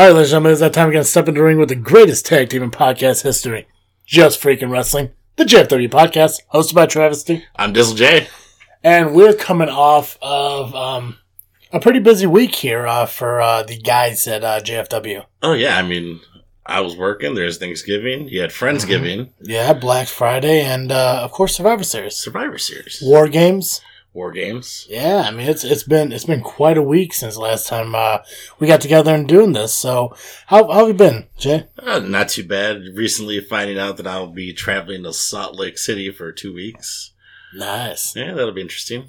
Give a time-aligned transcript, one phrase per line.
[0.00, 1.74] All right, ladies and gentlemen, it's that time to step into the ring with the
[1.74, 3.68] greatest tag team in podcast history.
[4.06, 5.10] Just freaking wrestling.
[5.36, 7.44] The JFW podcast, hosted by Travesty.
[7.54, 8.26] I'm Dizzle J.
[8.82, 11.18] And we're coming off of um,
[11.70, 15.26] a pretty busy week here uh, for uh, the guys at uh, JFW.
[15.42, 16.20] Oh yeah, I mean,
[16.64, 17.34] I was working.
[17.34, 18.26] There's Thanksgiving.
[18.26, 19.28] You had Friendsgiving.
[19.42, 23.82] Yeah, Black Friday, and uh, of course Survivor Series, Survivor Series, War Games.
[24.12, 24.86] War Games.
[24.90, 28.18] Yeah, I mean it's it's been it's been quite a week since last time uh,
[28.58, 29.72] we got together and doing this.
[29.74, 30.14] So
[30.46, 31.68] how, how have you been, Jay?
[31.78, 32.82] Uh, not too bad.
[32.94, 37.12] Recently, finding out that I'll be traveling to Salt Lake City for two weeks.
[37.54, 38.14] Nice.
[38.16, 39.08] Yeah, that'll be interesting.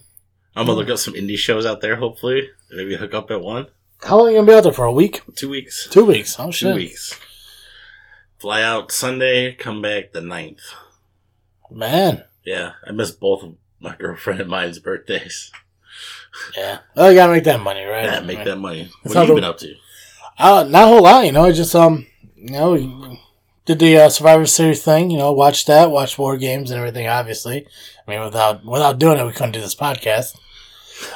[0.56, 1.95] I'm gonna look up some indie shows out there.
[1.95, 3.68] Hopefully, maybe hook up at one.
[4.03, 4.86] How long are you gonna be out there for?
[4.86, 5.22] A week?
[5.36, 5.88] Two weeks.
[5.90, 6.36] Two weeks?
[6.40, 6.75] Oh Two shit!
[6.75, 7.20] weeks.
[8.40, 10.62] Fly out Sunday, come back the 9th.
[11.70, 15.52] Man, Yeah, I missed both of my girlfriend and mine's birthdays.
[16.56, 16.80] yeah.
[16.96, 18.06] Oh, you gotta make that money, right?
[18.06, 18.46] Yeah, make Right.
[18.48, 18.90] that money.
[19.04, 19.74] That's What have you the- been up to?
[20.38, 21.46] Uh, not a whole lot, you know.
[21.46, 23.18] I just um, you know,
[23.66, 25.12] did the uh, Survivor Series thing.
[25.12, 27.08] You know, watched that, watched War Games and everything.
[27.08, 27.68] Obviously,
[28.08, 30.36] I mean, without without doing it, we couldn't do this podcast.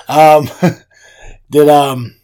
[0.07, 0.49] Um,
[1.49, 2.17] did um,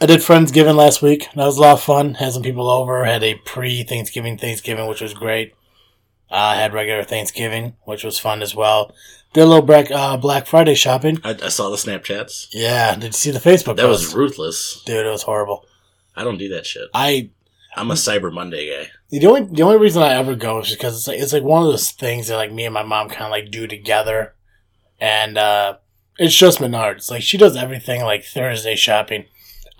[0.00, 1.28] I did Friendsgiving last week.
[1.36, 2.14] That was a lot of fun.
[2.14, 3.04] Had some people over.
[3.04, 5.54] Had a pre Thanksgiving Thanksgiving, which was great.
[6.30, 8.92] Uh, had regular Thanksgiving, which was fun as well.
[9.34, 11.18] Did a little Black uh, Black Friday shopping.
[11.24, 12.46] I, I saw the Snapchats.
[12.52, 13.76] Yeah, did you see the Facebook?
[13.76, 14.06] That post?
[14.06, 14.82] was ruthless.
[14.86, 15.04] dude.
[15.04, 15.66] It was horrible.
[16.16, 16.88] I don't do that shit.
[16.94, 17.30] I
[17.76, 18.90] I'm a Cyber Monday guy.
[19.10, 21.62] The only the only reason I ever go is because it's like it's like one
[21.64, 24.34] of those things that like me and my mom kind of like do together,
[25.00, 25.78] and uh
[26.16, 27.10] it's just Menards.
[27.10, 29.24] Like she does everything like Thursday shopping.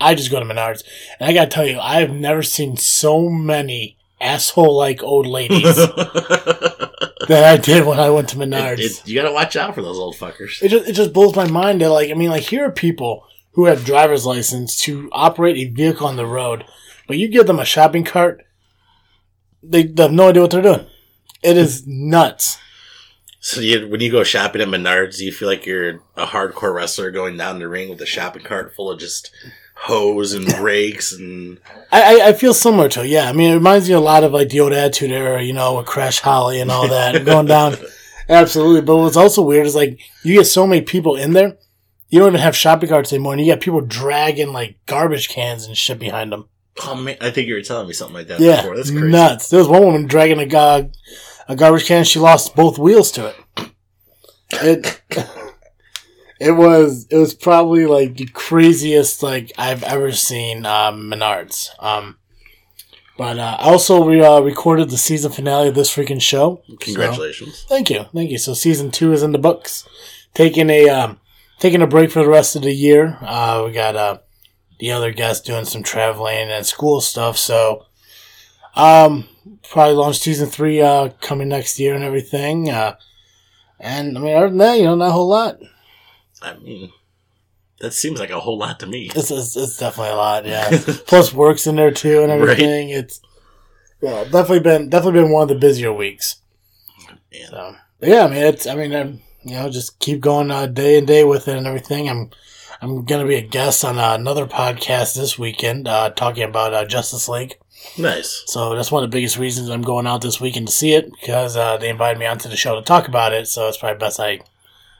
[0.01, 0.83] I just go to Menards,
[1.17, 5.77] and I gotta tell you, I have never seen so many asshole like old ladies
[7.29, 8.79] that I did when I went to Menards.
[8.79, 10.61] It- it- you gotta watch out for those old fuckers.
[10.61, 13.25] It just it just blows my mind that like I mean like here are people
[13.53, 16.65] who have driver's license to operate a vehicle on the road,
[17.07, 18.43] but you give them a shopping cart,
[19.63, 20.85] they, they have no idea what they're doing.
[21.41, 22.57] It is nuts.
[23.39, 26.73] So you, when you go shopping at Menards, do you feel like you're a hardcore
[26.73, 29.31] wrestler going down the ring with a shopping cart full of just
[29.77, 31.59] hose and rakes and
[31.91, 33.29] I, I, feel similar to it, yeah.
[33.29, 35.77] I mean it reminds me a lot of like the old attitude era, you know,
[35.77, 37.75] with Crash Holly and all that going down.
[38.29, 38.81] Absolutely.
[38.81, 41.57] But what's also weird is like you get so many people in there,
[42.09, 45.65] you don't even have shopping carts anymore, and you got people dragging like garbage cans
[45.65, 46.47] and shit behind them.
[46.83, 48.75] oh man, I think you were telling me something like that Yeah, before.
[48.77, 49.07] That's crazy.
[49.07, 49.49] nuts.
[49.49, 50.87] There was one woman dragging a ga-
[51.47, 52.03] a garbage can.
[52.03, 53.35] She lost both wheels to it.
[54.51, 55.01] It
[56.39, 61.69] it was it was probably like the craziest like I've ever seen um, Menards.
[61.79, 62.17] Um,
[63.17, 66.61] but uh, also we uh, recorded the season finale of this freaking show.
[66.67, 67.65] So- Congratulations.
[67.69, 68.37] thank you, thank you.
[68.37, 69.87] So season two is in the books.
[70.33, 71.19] Taking a um,
[71.59, 73.17] taking a break for the rest of the year.
[73.21, 74.17] Uh, we got uh,
[74.79, 77.37] the other guests doing some traveling and school stuff.
[77.37, 77.85] So,
[78.75, 79.29] um,
[79.71, 82.69] probably launch season three uh, coming next year and everything.
[82.69, 82.97] Uh,
[83.79, 85.57] and I mean, other than that, you know, not a whole lot.
[86.45, 86.91] I mean,
[87.79, 89.11] that seems like a whole lot to me.
[89.15, 90.45] It's it's, it's definitely a lot.
[90.45, 90.69] Yeah.
[91.07, 92.89] Plus, work's in there too and everything.
[92.89, 93.21] It's
[94.01, 96.37] yeah, definitely been definitely been one of the busier weeks.
[97.07, 97.47] Man.
[97.49, 100.97] So yeah, I mean, it's I mean, I'm, you know, just keep going uh, day
[100.97, 102.09] and day with it and everything.
[102.09, 102.29] I'm
[102.81, 106.85] I'm gonna be a guest on uh, another podcast this weekend, uh, talking about uh,
[106.85, 107.57] Justice League.
[107.97, 108.43] Nice.
[108.47, 111.11] So that's one of the biggest reasons I'm going out this weekend to see it
[111.11, 113.47] because uh, they invited me onto the show to talk about it.
[113.47, 114.41] So it's probably best I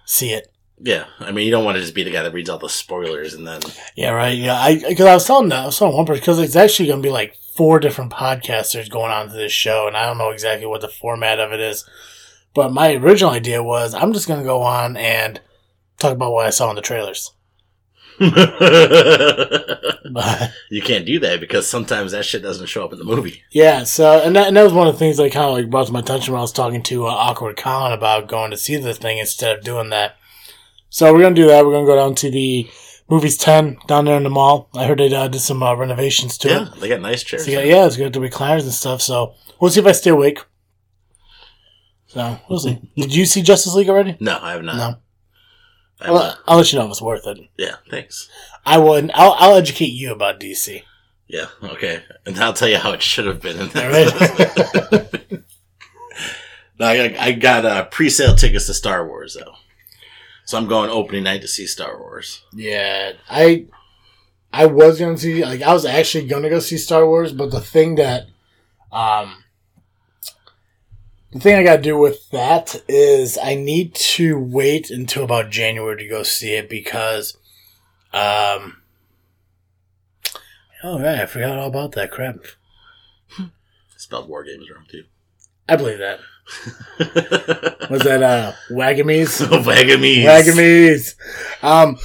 [0.06, 0.52] see it.
[0.78, 2.68] Yeah, I mean, you don't want to just be the guy that reads all the
[2.68, 3.62] spoilers and then
[3.96, 4.38] Yeah, right.
[4.38, 6.88] Yeah, I because I was telling that I was telling one person because it's actually
[6.88, 10.18] going to be like four different podcasters going on to this show, and I don't
[10.18, 11.88] know exactly what the format of it is.
[12.54, 15.40] But my original idea was I'm just going to go on and
[16.00, 17.32] talk about what I saw in the trailers.
[20.16, 23.44] But you can't do that because sometimes that shit doesn't show up in the movie.
[23.52, 25.70] yeah, so and that, and that was one of the things that kind of like
[25.70, 28.58] brought to my attention when I was talking to uh, Awkward Colin about going to
[28.58, 30.16] see the thing instead of doing that.
[30.90, 31.66] So we're gonna do that.
[31.66, 32.70] We're gonna go down to the
[33.10, 34.70] movies ten down there in the mall.
[34.76, 36.52] I heard they uh, did some uh, renovations to it.
[36.52, 37.46] Yeah, they got nice chairs.
[37.46, 39.02] So, yeah, yeah, it's good to recliners and stuff.
[39.02, 40.40] So we'll see if I stay awake.
[42.08, 42.80] So we'll see.
[42.96, 44.16] Did you see Justice League already?
[44.20, 44.76] No, I have not.
[44.78, 44.96] No.
[46.02, 46.40] I have Well, not.
[46.48, 47.40] I'll let you know if it's worth it.
[47.58, 48.30] Yeah, thanks.
[48.66, 49.12] I would.
[49.14, 50.82] I'll, I'll educate you about DC.
[51.28, 52.04] Yeah, okay.
[52.26, 53.58] And I'll tell you how it should have been.
[53.74, 55.12] Right.
[56.78, 59.54] No, I, I got uh, pre-sale tickets to Star Wars though,
[60.46, 62.44] so I'm going opening night to see Star Wars.
[62.54, 63.66] yeah, I.
[64.54, 65.44] I was gonna see.
[65.44, 68.28] Like, I was actually gonna go see Star Wars, but the thing that,
[68.90, 69.44] um,
[71.34, 75.98] the thing I gotta do with that is I need to wait until about January
[75.98, 77.36] to go see it because,
[78.14, 78.78] um,
[80.88, 82.46] Oh right, I forgot all about that crap.
[83.98, 85.06] Spelled war games wrong too.
[85.68, 86.20] I believe that.
[87.90, 89.46] Was that uh Wagamies?
[89.64, 90.24] Wagamies.
[90.24, 91.16] Wagamies.
[91.64, 91.98] Um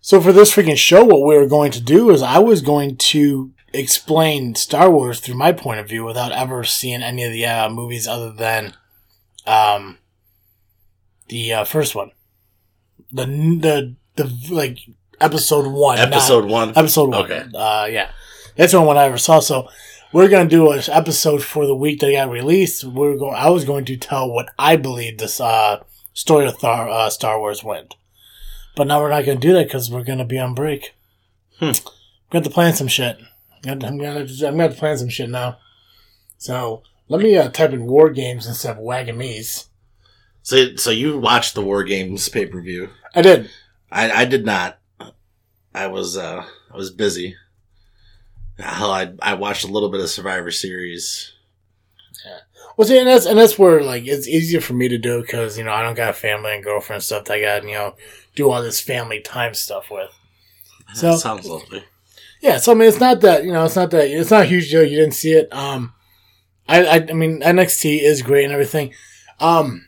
[0.00, 2.96] so for this freaking show, what we were going to do is I was going
[2.96, 7.44] to explain Star Wars through my point of view without ever seeing any of the
[7.44, 8.74] uh, movies other than
[9.46, 9.98] um
[11.28, 12.12] the uh, first one.
[13.12, 14.78] The the the like
[15.20, 15.98] episode one.
[15.98, 16.70] not- Episode one.
[16.70, 17.24] Episode one.
[17.24, 17.44] Okay.
[17.54, 18.10] Uh, yeah,
[18.56, 19.40] that's the only one I ever saw.
[19.40, 19.68] So
[20.12, 22.84] we're gonna do an episode for the week that got released.
[22.84, 23.34] We're going.
[23.34, 25.82] I was going to tell what I believe this uh,
[26.12, 27.94] story of Thar, uh, Star Wars went,
[28.76, 30.94] but now we're not gonna do that because we're gonna be on break.
[31.58, 31.72] Hmm.
[32.32, 33.18] Have to plan some shit.
[33.66, 35.58] I'm gonna, I'm gonna I'm gonna have to plan some shit now.
[36.36, 39.68] So let me uh, type in war games instead of wagamies.
[40.42, 42.88] So, so you watched the War Games pay per view?
[43.14, 43.50] I did.
[43.90, 44.78] I, I did not.
[45.74, 47.36] I was uh I was busy.
[48.58, 51.32] Hell, I I watched a little bit of Survivor Series.
[52.24, 52.38] Yeah.
[52.76, 55.56] Well, see, and that's and that's where like it's easier for me to do because
[55.58, 57.94] you know I don't got family and girlfriend and stuff that I got you know
[58.34, 60.10] do all this family time stuff with.
[60.94, 61.84] So- That sounds lovely.
[62.40, 64.46] Yeah, so I mean, it's not that you know, it's not that it's not a
[64.46, 64.84] huge deal.
[64.84, 65.52] You didn't see it.
[65.52, 65.92] Um,
[66.68, 68.94] I I, I mean NXT is great and everything.
[69.40, 69.87] Um,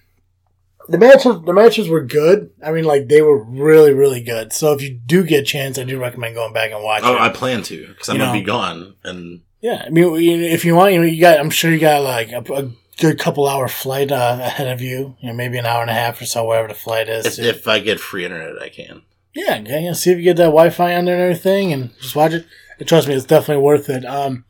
[0.90, 2.50] the matches the matches were good.
[2.64, 4.52] I mean, like they were really really good.
[4.52, 7.08] So if you do get a chance, I do recommend going back and watching.
[7.08, 8.40] Oh, I plan to because I'm You gonna know.
[8.40, 11.38] be gone, and Yeah, I mean, if you want, you know, you got.
[11.38, 15.16] I'm sure you got like a, a good couple hour flight uh, ahead of you.
[15.20, 17.38] You know, maybe an hour and a half or so, wherever the flight is.
[17.38, 19.02] if, if I get free internet, I can.
[19.34, 22.16] yeah, okay, yeah, see if you get that Wi-Fi on there and everything, and just
[22.16, 22.46] watch it.
[22.78, 24.04] And trust me, it's definitely worth it.
[24.04, 24.44] Um,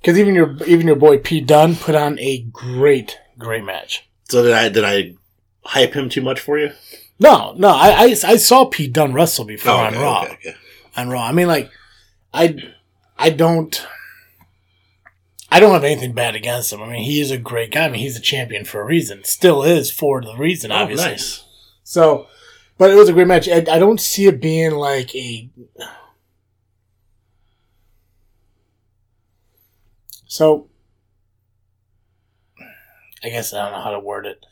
[0.00, 4.08] because even your even your boy Pete Dunne put on a great great match.
[4.28, 5.14] So did I did I
[5.64, 6.70] hype him too much for you?
[7.18, 10.22] No, no, I I, I saw Pete Dunne wrestle before oh, on Oh, okay, Raw.
[10.24, 10.54] okay, okay.
[10.96, 11.22] on Raw.
[11.24, 11.70] I mean, like,
[12.34, 12.56] I,
[13.18, 13.86] I don't,
[15.50, 16.82] I don't have anything bad against him.
[16.82, 17.84] I mean, he is a great guy.
[17.84, 19.22] I mean, he's a champion for a reason.
[19.24, 21.10] Still is for the reason, Oh, obviously.
[21.10, 21.44] nice.
[21.84, 22.26] So,
[22.78, 23.48] but it was a great match.
[23.48, 25.48] I, I don't see it being like a.
[30.26, 30.68] So,
[33.22, 34.44] I guess I don't know how to word it.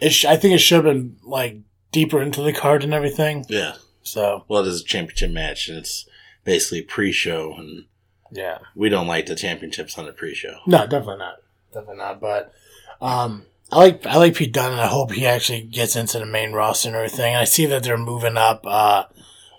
[0.00, 1.58] It sh- I think it should have been like
[1.92, 3.44] deeper into the card and everything.
[3.48, 3.74] Yeah.
[4.02, 6.06] So Well, it is a championship match, and it's
[6.44, 7.84] basically pre-show, and
[8.32, 8.58] yeah.
[8.74, 10.58] we don't like the championships on the pre-show.
[10.66, 11.36] No, definitely not.
[11.72, 12.20] Definitely not.
[12.20, 12.52] But
[13.00, 16.26] um, I like I like Pete Dunne, and I hope he actually gets into the
[16.26, 17.34] main roster and everything.
[17.34, 19.04] And I see that they're moving up uh,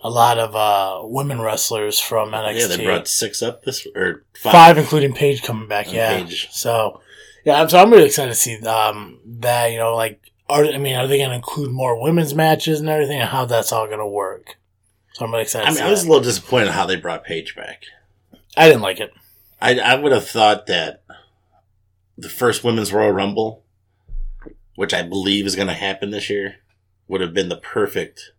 [0.04, 2.60] a lot of uh, women wrestlers from NXT.
[2.60, 4.52] Yeah, they brought six up this or five.
[4.52, 4.78] five.
[4.78, 5.88] including Paige coming back.
[5.88, 6.18] And yeah.
[6.18, 6.50] Paige.
[6.52, 7.02] So
[7.46, 9.72] yeah, so I'm really excited to see um, that.
[9.72, 12.90] You know, like are I mean, are they going to include more women's matches and
[12.90, 14.58] everything, and how that's all going to work?
[15.14, 15.68] So I'm excited.
[15.68, 17.84] I mean, I was a little disappointed how they brought Paige back.
[18.56, 19.12] I didn't like it.
[19.62, 21.04] I I would have thought that
[22.18, 23.64] the first women's Royal Rumble,
[24.76, 26.58] which I believe is going to happen this year,
[27.08, 28.32] would have been the perfect,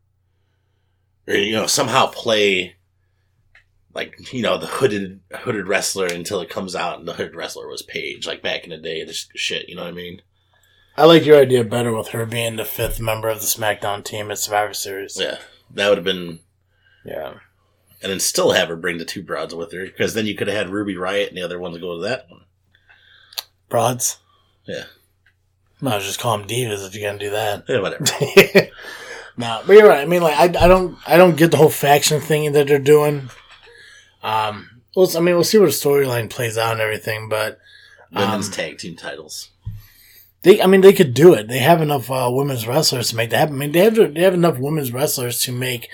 [1.26, 2.76] or you know, somehow play
[3.94, 7.68] like you know the hooded hooded wrestler until it comes out and the hooded wrestler
[7.68, 9.04] was Paige, like back in the day.
[9.04, 10.22] This shit, you know what I mean?
[10.96, 14.30] I like your idea better with her being the fifth member of the SmackDown team
[14.30, 15.18] at Survivor Series.
[15.18, 15.38] Yeah,
[15.70, 16.40] that would have been,
[17.04, 17.34] Yeah.
[18.02, 20.48] and then still have her bring the two broads with her because then you could
[20.48, 22.42] have had Ruby Riott and the other ones go to that one.
[23.68, 24.18] Broads?
[24.66, 24.84] Yeah.
[25.80, 27.64] Might as just call them divas if you're gonna do that.
[27.68, 28.04] Yeah, whatever.
[29.36, 30.02] no, but you're right.
[30.02, 32.78] I mean, like, I, I don't, I don't get the whole faction thing that they're
[32.78, 33.30] doing.
[34.22, 37.58] Um, well, I mean, we'll see where the storyline plays out and everything, but
[38.12, 39.48] Women's Um, tag team titles.
[40.42, 41.48] They, I mean, they could do it.
[41.48, 43.56] They have enough uh, women's wrestlers to make that happen.
[43.56, 45.88] I mean, they have, they have enough women's wrestlers to make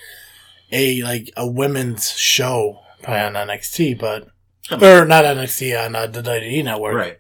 [0.73, 4.29] a like a women's show probably on NXT, but
[4.71, 6.95] or not NXT on uh, the WWE network.
[6.95, 7.19] Right.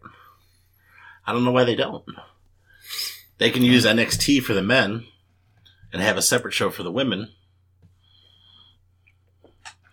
[1.26, 2.04] I don't know why they don't.
[3.38, 5.06] They can use NXT for the men
[5.92, 7.30] and have a separate show for the women.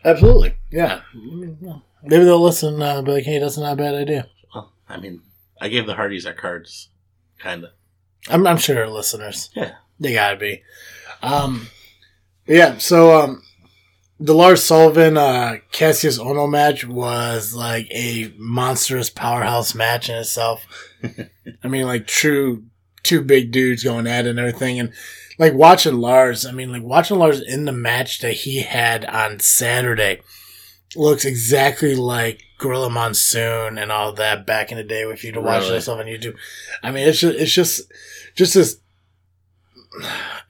[0.04, 0.56] Absolutely.
[0.72, 1.02] Yeah.
[1.62, 1.78] Yeah.
[2.04, 2.82] Maybe they'll listen.
[2.82, 4.28] Uh, be like, hey, that's not a bad idea.
[4.54, 5.22] Well, I mean,
[5.60, 6.90] I gave the Hardys our cards,
[7.40, 7.72] kind of.
[8.30, 9.50] I'm, I'm sure they're listeners.
[9.56, 9.76] Yeah.
[10.00, 10.64] They gotta be.
[11.22, 11.68] Um,
[12.48, 12.78] yeah.
[12.78, 13.44] So, um,
[14.20, 20.66] the Lars Sullivan uh, Kassius Ohno match was like a monstrous powerhouse match in itself.
[21.64, 22.64] I mean, like true
[23.04, 24.94] two big dudes going at it and everything, and
[25.38, 26.46] like watching Lars.
[26.46, 30.22] I mean, like watching Lars in the match that he had on Saturday
[30.96, 35.02] looks exactly like Gorilla Monsoon and all that back in the day.
[35.04, 35.82] If you'd watch Really?
[35.82, 36.36] stuff on YouTube,
[36.84, 37.82] I mean, it's just it's just
[38.36, 38.78] just this.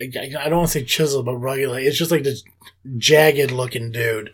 [0.01, 1.69] I don't want to say chisel, but rugged.
[1.69, 2.43] Like, it's just like this
[2.97, 4.31] jagged looking dude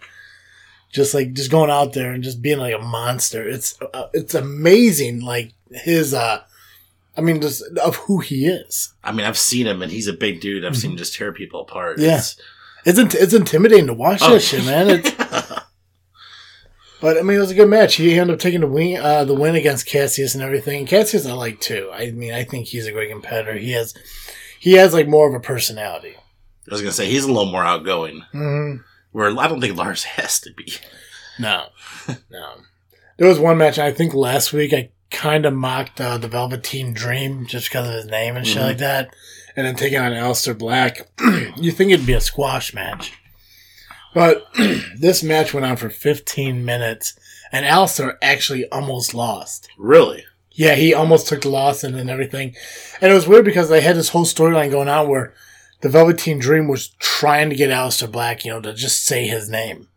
[0.92, 3.48] just like just going out there and just being like a monster.
[3.48, 6.14] It's uh, it's amazing, like his.
[6.14, 6.44] uh
[7.18, 8.94] I mean, just of who he is.
[9.04, 10.64] I mean, I've seen him, and he's a big dude.
[10.66, 11.98] I've seen him just tear people apart.
[11.98, 12.06] Mm-hmm.
[12.06, 12.14] Yeah.
[12.14, 12.38] It's-
[12.86, 14.34] It's int- it's intimidating to watch Oh.
[14.34, 14.90] that shit, man.
[14.90, 15.12] It's,
[17.02, 17.96] but I mean, it was a good match.
[17.96, 20.86] He ended up taking the win, uh, the win against Kassius and everything.
[20.86, 21.90] Kassius, I like too.
[21.94, 23.58] I mean, I think he's a great competitor.
[23.58, 23.94] He has,
[24.60, 26.16] he has like more of a personality.
[26.16, 28.22] I was gonna say he's a little more outgoing.
[28.34, 28.82] Mm-hmm.
[29.12, 30.74] Where I don't think Lars has to be.
[31.40, 31.66] No,
[32.30, 32.54] no.
[33.18, 33.78] There was one match.
[33.80, 37.94] I think last week I kind of mocked uh, the Velveteen Dream just because of
[37.96, 38.66] his name and shit Mhm.
[38.66, 39.10] like that,
[39.56, 41.10] and then taking on Aleister Black.
[41.58, 43.12] you think it'd be a squash match,
[44.14, 44.48] but
[44.98, 47.18] this match went on for 15 minutes,
[47.52, 49.70] and Aleister actually almost lost.
[49.78, 50.26] Really?
[50.52, 52.56] Yeah, he almost took the loss and then everything.
[53.00, 55.34] And it was weird because they had this whole storyline going on where
[55.82, 59.50] the Velveteen Dream was trying to get Aleister Black, you know, to just say his
[59.50, 59.88] name.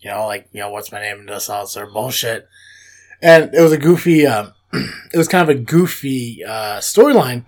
[0.00, 1.20] You know, like, you know, what's my name?
[1.20, 2.48] And this Aleister bullshit.
[3.22, 7.46] And it was a goofy, um, it was kind of a goofy, uh, storyline,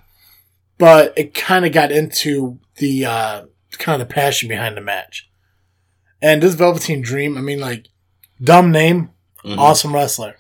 [0.78, 5.28] but it kind of got into the, uh, kind of the passion behind the match.
[6.22, 7.88] And this Velveteen Dream, I mean, like,
[8.42, 9.10] dumb name,
[9.44, 9.58] Mhm.
[9.58, 10.36] awesome wrestler.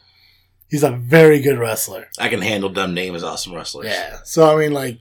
[0.68, 2.08] He's a very good wrestler.
[2.18, 3.86] I can handle dumb name as awesome wrestlers.
[3.86, 4.18] Yeah.
[4.24, 4.98] So I mean, like,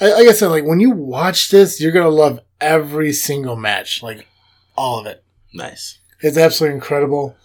[0.00, 4.02] I- like I said, like when you watch this, you're gonna love every single match,
[4.02, 4.26] like
[4.76, 5.22] all of it.
[5.52, 5.98] Nice.
[6.20, 7.36] It's absolutely incredible.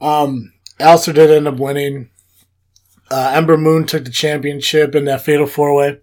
[0.00, 2.10] Um, Aleister did end up winning.
[3.10, 5.98] Uh, Ember Moon took the championship in that fatal four way.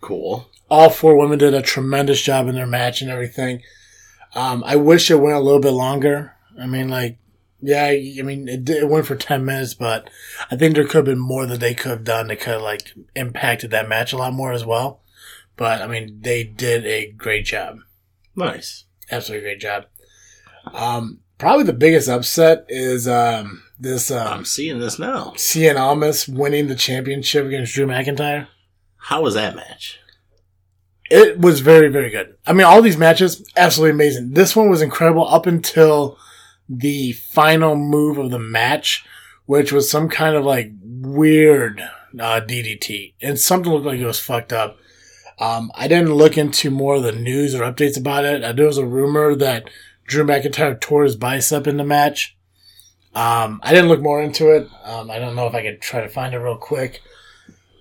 [0.00, 0.48] Cool.
[0.70, 3.60] All four women did a tremendous job in their match and everything.
[4.34, 6.34] Um, I wish it went a little bit longer.
[6.60, 7.18] I mean, like,
[7.60, 10.10] yeah, I mean, it, it went for 10 minutes, but
[10.50, 12.62] I think there could have been more that they could have done that could have,
[12.62, 15.00] like, impacted that match a lot more as well.
[15.56, 17.78] But, I mean, they did a great job.
[18.36, 18.84] Nice.
[19.10, 19.86] Absolutely great job.
[20.72, 25.32] Um, probably the biggest upset is, um, this, um, I'm seeing this now.
[25.36, 28.48] Cien Almas winning the championship against Drew McIntyre.
[28.96, 30.00] How was that match?
[31.10, 32.36] It was very, very good.
[32.46, 34.32] I mean, all these matches, absolutely amazing.
[34.32, 36.18] This one was incredible up until
[36.68, 39.04] the final move of the match,
[39.46, 43.14] which was some kind of like weird uh, DDT.
[43.20, 44.78] And something looked like it was fucked up.
[45.38, 48.42] Um, I didn't look into more of the news or updates about it.
[48.42, 49.68] Uh, there was a rumor that
[50.06, 52.36] Drew McIntyre tore his bicep in the match.
[53.14, 54.68] Um, I didn't look more into it.
[54.84, 57.00] Um, I don't know if I could try to find it real quick,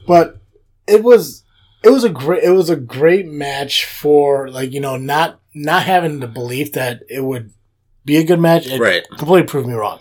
[0.05, 0.39] but
[0.87, 1.42] it was
[1.83, 5.83] it was a great it was a great match for like you know not not
[5.83, 7.51] having the belief that it would
[8.05, 8.67] be a good match.
[8.67, 9.03] It Right.
[9.17, 9.99] completely proved me wrong.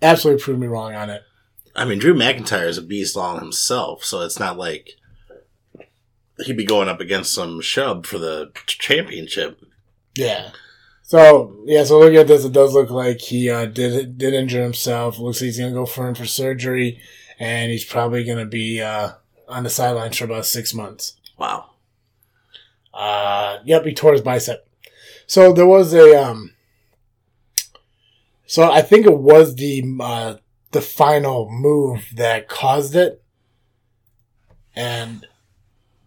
[0.00, 1.22] Absolutely proved me wrong on it.
[1.74, 4.90] I mean, Drew McIntyre is a beast all himself, so it's not like
[6.44, 9.60] he'd be going up against some shub for the championship.
[10.16, 10.50] Yeah.
[11.02, 14.62] So yeah, so looking at this, it does look like he uh, did did injure
[14.62, 15.18] himself.
[15.18, 17.00] Looks like he's gonna go for him for surgery,
[17.38, 19.12] and he's probably gonna be uh,
[19.52, 21.16] on the sidelines for about six months.
[21.38, 21.70] Wow.
[22.92, 24.68] Uh, yep, he tore his bicep.
[25.26, 26.52] So there was a um.
[28.46, 30.34] So I think it was the uh,
[30.72, 33.22] the final move that caused it,
[34.76, 35.26] and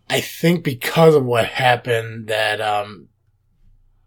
[0.10, 3.10] I think because of what happened that um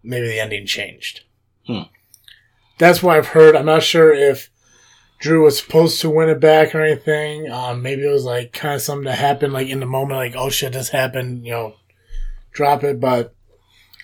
[0.03, 1.23] maybe the ending changed.
[1.67, 1.83] Hmm.
[2.79, 3.57] That's what I've heard.
[3.57, 4.51] I'm not sure if
[5.19, 7.51] Drew was supposed to win it back or anything.
[7.51, 10.37] Um, maybe it was like kind of something that happened like in the moment, like
[10.37, 11.45] oh shit, this happened.
[11.45, 11.75] You know,
[12.53, 13.01] drop it.
[13.01, 13.35] But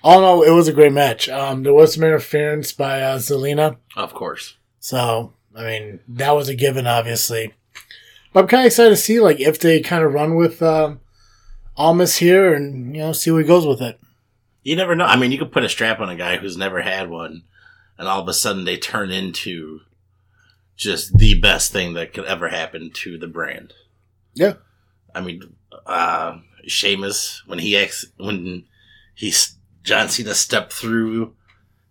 [0.02, 1.28] all in all, it was a great match.
[1.28, 4.56] Um, there was some interference by uh, Zelina, Of course.
[4.80, 7.54] so I mean that was a given, obviously.
[8.32, 10.98] But I'm kind of excited to see like if they kind of run with um,
[11.76, 14.00] Almas here and you know see where he goes with it.
[14.64, 15.04] You never know.
[15.04, 17.42] I mean, you could put a strap on a guy who's never had one,
[17.98, 19.80] and all of a sudden they turn into
[20.76, 23.72] just the best thing that could ever happen to the brand.
[24.34, 24.54] Yeah.
[25.14, 25.54] I mean,
[25.86, 28.64] uh, Sheamus when he ex when
[29.14, 29.32] he
[29.82, 31.34] John Cena stepped through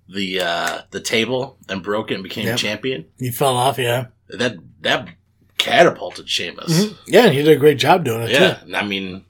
[0.09, 2.57] the uh, the table and broke it and became Yep.
[2.57, 3.05] champion.
[3.17, 4.07] He fell off, yeah.
[4.29, 5.07] That that
[5.57, 6.85] catapulted Sheamus.
[6.85, 6.97] Mhm.
[7.07, 8.75] Yeah, and he did a great job doing it Yeah, too.
[8.75, 9.23] I mean,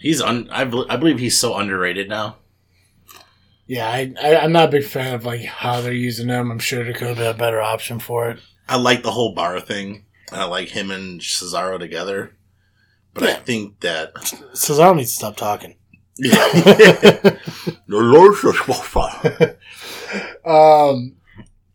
[0.00, 2.36] he's un- I, I believe he's so underrated now.
[3.66, 6.50] Yeah, I, I I'm not a big fan of like how they're using him.
[6.50, 8.38] I'm sure there could have been a better option for it.
[8.72, 10.06] I like the whole bar thing.
[10.32, 12.34] I like him and Cesaro together.
[13.12, 14.14] But I think that
[14.54, 15.76] Cesaro needs to stop talking.
[20.46, 21.16] um,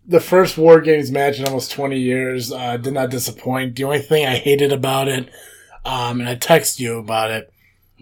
[0.08, 3.76] the first War Games match in almost 20 years uh, did not disappoint.
[3.76, 5.30] The only thing I hated about it,
[5.86, 7.54] um, and I texted you about it,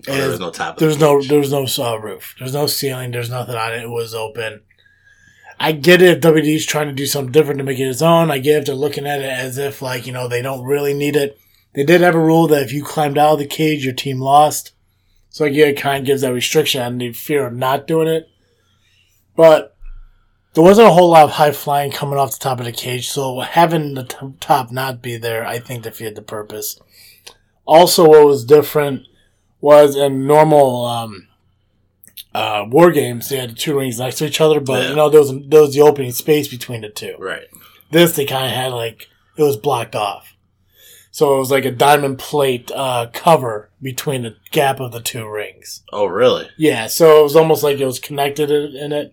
[0.06, 0.78] There was no top.
[0.78, 3.84] there's the no there's no uh, roof, there's no ceiling, there's nothing on it.
[3.84, 4.62] It was open.
[5.60, 8.30] I get it if WWE's trying to do something different to make it its own.
[8.30, 10.94] I get if they're looking at it as if like, you know, they don't really
[10.94, 11.40] need it.
[11.74, 14.20] They did have a rule that if you climbed out of the cage, your team
[14.20, 14.72] lost.
[15.30, 18.08] So I get it kind of gives that restriction and the fear of not doing
[18.08, 18.30] it.
[19.36, 19.76] But
[20.54, 23.10] there wasn't a whole lot of high flying coming off the top of the cage,
[23.10, 26.80] so having the t- top not be there, I think defeated the purpose.
[27.66, 29.02] Also, what was different
[29.60, 31.28] was in normal um,
[32.36, 34.90] uh, war games, they had the two rings next to each other, but Yeah.
[34.90, 37.16] you know there was there was the opening space between the two.
[37.20, 37.48] Right.
[37.92, 40.36] This they kind of had like it was blocked off,
[41.12, 45.28] so it was like a diamond plate uh, cover between the gap of the two
[45.30, 45.84] rings.
[45.94, 46.48] Oh, really?
[46.58, 49.12] Yeah, so it was almost like it was connected in, in it,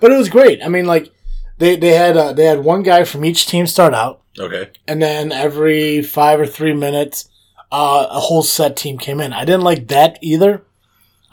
[0.00, 0.62] but it was great.
[0.62, 1.10] I mean, like
[1.58, 4.70] they they had uh, they had one guy from each team start out, Okay.
[4.86, 7.28] and then every five or three minutes,
[7.72, 9.32] uh, a whole set team came in.
[9.32, 10.62] I didn't like that either.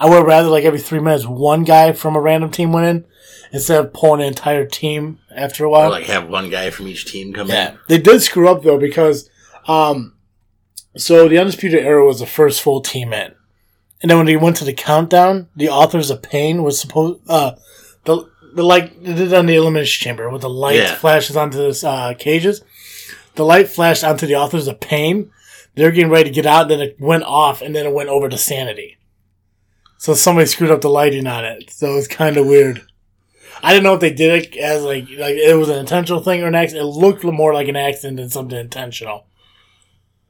[0.01, 3.05] I would rather like every three minutes one guy from a random team went in
[3.53, 5.89] instead of pulling an entire team after a Or while.
[5.91, 7.77] like have one guy from each team come Yeah, in.
[7.87, 9.29] they did screw up though because,
[9.67, 10.15] um,
[10.97, 13.33] so the undisputed era was the first full team in,
[14.01, 17.51] and then when they went to the countdown, the authors of pain was supposed uh
[18.05, 20.95] the the light they did it on the elimination chamber with the light Yeah.
[20.95, 22.63] flashes onto the uh, cages.
[23.35, 25.31] The light flashed onto the authors of pain.
[25.75, 28.09] They're getting ready to get out, and then it went off, and then it went
[28.09, 28.97] over to sanity.
[30.01, 31.69] So somebody screwed up the lighting on it.
[31.69, 32.81] So it's kind of weird.
[33.61, 36.41] I didn't know if they did it as like like it was an intentional thing
[36.41, 36.87] or an accident.
[36.87, 39.27] It looked more like an accident than something intentional.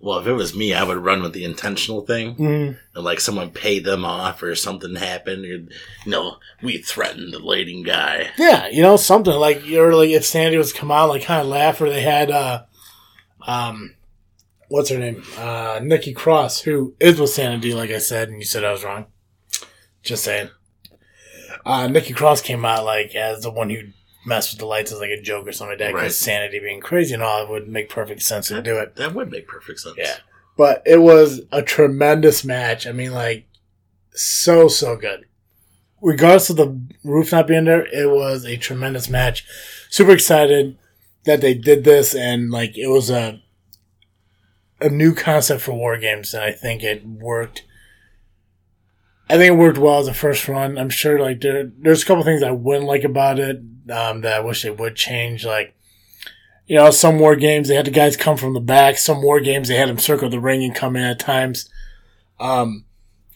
[0.02, 2.36] Well, if it was me, I would run with the intentional thing.
[2.36, 2.78] Mm.
[2.96, 5.46] And like someone paid them off or something happened.
[5.46, 5.72] Or, you
[6.06, 8.32] know, we threatened the lighting guy.
[8.38, 11.48] Yeah, you know something like you're like if Sandy was come out like kind of
[11.48, 12.64] laugh or they had uh
[13.48, 13.96] um
[14.68, 18.46] what's her name uh Nikki Cross who is with Sandy, like I said and you
[18.46, 19.06] said I was wrong.
[20.04, 20.50] Just saying.
[21.66, 23.82] Uh Nikki Cross came out like as the one who
[24.26, 26.12] messed with the lights as like a joke or something like that because Right.
[26.12, 28.96] Sanity being crazy and all it would make perfect sense to do it.
[28.96, 29.96] That would make perfect sense.
[29.98, 30.18] Yeah.
[30.58, 32.86] But it was a tremendous match.
[32.86, 33.48] I mean, like,
[34.12, 35.26] so, so good.
[36.02, 39.44] Regardless of the roof not being there, it was a tremendous match.
[39.90, 40.78] Super excited
[41.24, 43.42] that they did this and, like, it was a,
[44.80, 47.64] a new concept for war games and I think it worked.
[49.32, 50.78] I think it worked well as a first run.
[50.78, 54.38] I'm sure, like, there, there's a couple things I wouldn't like about it, um, that
[54.38, 55.46] I wish they would change.
[55.46, 55.74] Like,
[56.68, 58.98] you know, some war games they had the guys come from the back.
[58.98, 61.70] Some war games they had them circle the ring and come in at times.
[62.40, 62.86] Um,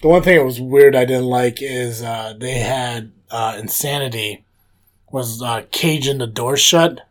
[0.02, 4.46] the one thing that was weird I didn't like is uh, they had uh, insanity
[5.12, 7.02] was uh, caging the door shut,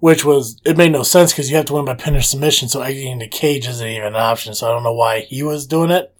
[0.00, 2.68] which was it made no sense because you have to win by pin or submission.
[2.68, 4.54] So exiting the cage isn't even an option.
[4.54, 6.15] So I don't know why he was doing it,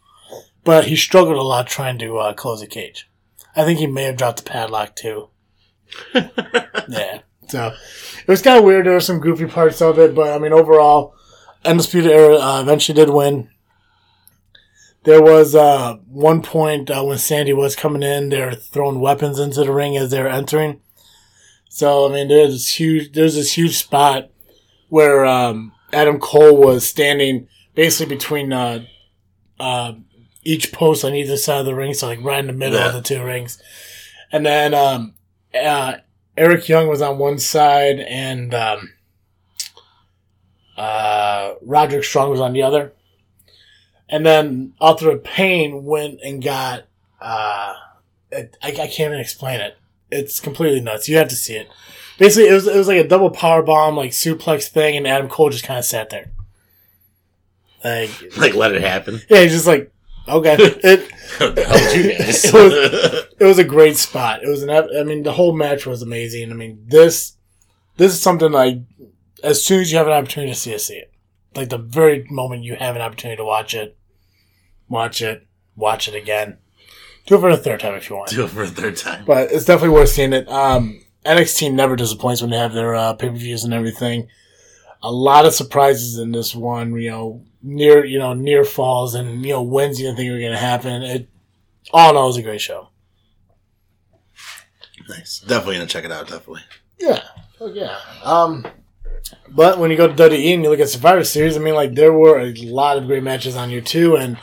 [0.66, 3.08] but he struggled a lot trying to uh, close the cage.
[3.54, 5.28] I think he may have dropped the padlock too.
[6.14, 7.20] yeah.
[7.48, 8.84] So it was kind of weird.
[8.84, 11.14] There were some goofy parts of it, but I mean, overall,
[11.64, 13.48] Undisputed Era uh, eventually did win.
[15.04, 19.38] There was uh, one point uh, when Sandy was coming in, they were throwing weapons
[19.38, 20.80] into the ring as they were entering.
[21.68, 24.30] So I mean, there's this huge, there's this huge spot
[24.88, 28.84] where um, Adam Cole was standing basically between uh,
[29.60, 29.92] uh,
[30.46, 32.92] each post on either side of the ring, so like right in the middle of
[32.94, 33.60] the two rings.
[34.32, 35.14] And then um,
[35.54, 35.96] uh,
[36.36, 38.92] Eric Young was on one side, and um,
[40.76, 42.92] uh, Roderick Strong was on the other.
[44.08, 46.84] And then Author of Pain went and got.
[47.20, 47.74] Uh,
[48.30, 49.76] it, I, I can't even explain it.
[50.10, 51.08] It's completely nuts.
[51.08, 51.68] You have to see it.
[52.18, 55.28] Basically, it was it was like a double power bomb, like suplex thing, and Adam
[55.28, 56.30] Cole just kind of sat there.
[57.84, 59.20] Like, Like, let it happen.
[59.28, 59.92] yeah, he's just like,
[60.28, 60.56] okay.
[60.84, 62.44] It the hell you guys?
[62.44, 64.42] It was- it was a great spot.
[64.42, 64.70] It was an.
[64.70, 66.50] I mean, the whole match was amazing.
[66.50, 67.36] I mean, this
[67.96, 68.78] this is something like
[69.42, 71.12] as soon as you have an opportunity to see it, see it.
[71.54, 73.96] Like the very moment you have an opportunity to watch it,
[74.88, 76.58] watch it, watch it again.
[77.26, 78.30] Do it for a third time if you want.
[78.30, 79.24] Do it for a third time.
[79.26, 80.48] But it's definitely worth seeing it.
[80.48, 84.28] Um, NXT never disappoints when they have their uh, pay per views and everything.
[85.02, 86.98] A lot of surprises in this one.
[86.98, 90.38] You know, near you know near falls and you know wins you didn't think were
[90.40, 91.02] going to happen.
[91.02, 91.28] It
[91.92, 92.88] all in all, it was a great show.
[95.08, 95.40] Nice.
[95.40, 96.26] Definitely gonna check it out.
[96.28, 96.62] Definitely.
[96.98, 97.22] Yeah.
[97.60, 97.96] Oh yeah.
[98.24, 98.66] Um,
[99.48, 101.94] but when you go to WWE and you look at Survivor Series, I mean, like
[101.94, 104.36] there were a lot of great matches on here too, and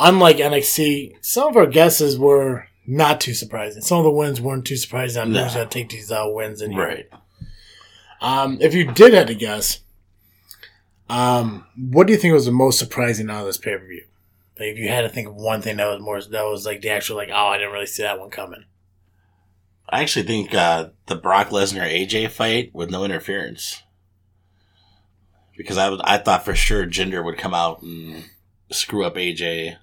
[0.00, 3.82] unlike NXT, some of our guesses were not too surprising.
[3.82, 5.40] Some of the wins weren't too surprising on No.
[5.48, 6.80] going to take these uh, wins in here.
[6.84, 7.08] Right.
[8.20, 9.80] Um, if you did have to guess,
[11.08, 14.04] um, what do you think was the most surprising out of this pay per view?
[14.58, 16.80] Like, if you had to think of one thing that was more, that was like
[16.80, 18.64] the actual, like, oh, I didn't really see that one coming.
[19.88, 23.82] I actually think uh, the Brock Lesnar AJ fight with no interference.
[25.56, 28.24] Because I, I thought for sure Jinder would come out and
[28.70, 29.76] screw up AJ,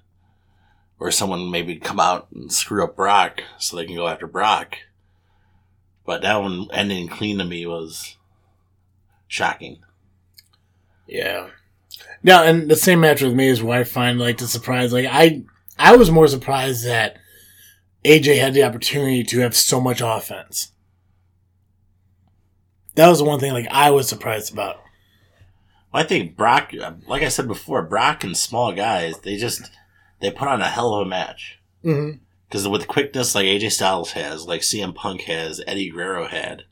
[0.98, 4.76] or someone maybe come out and screw up Brock so they can go after Brock.
[6.04, 8.16] But that one ending clean to me was
[9.26, 9.80] shocking.
[11.14, 11.50] Yeah.
[12.24, 14.92] Now, and the same match with me is where I find like the surprise.
[14.92, 15.44] Like I,
[15.78, 17.18] I was more surprised that
[18.04, 20.72] AJ had the opportunity to have so much offense.
[22.96, 24.80] That was the one thing like I was surprised about.
[25.92, 26.72] Well, I think Brock,
[27.06, 29.70] like I said before, Brock and small guys, they just
[30.20, 31.60] they put on a hell of a match.
[31.84, 32.18] Mm-hmm.
[32.48, 36.64] Because with quickness like AJ Styles has, like CM Punk has, Eddie Guerrero had,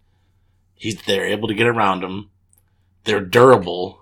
[0.74, 2.31] he's they're able to get around him.
[3.05, 4.01] They're durable.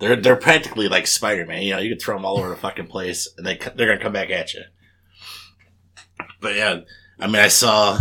[0.00, 1.62] They're they're practically like Spider Man.
[1.62, 4.00] You know, you can throw them all over the fucking place, and they they're gonna
[4.00, 4.62] come back at you.
[6.40, 6.80] But yeah,
[7.18, 7.98] I mean, I saw,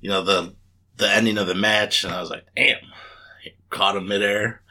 [0.00, 0.54] you know, the
[0.96, 2.76] the ending of the match, and I was like, damn,
[3.70, 4.62] caught him midair,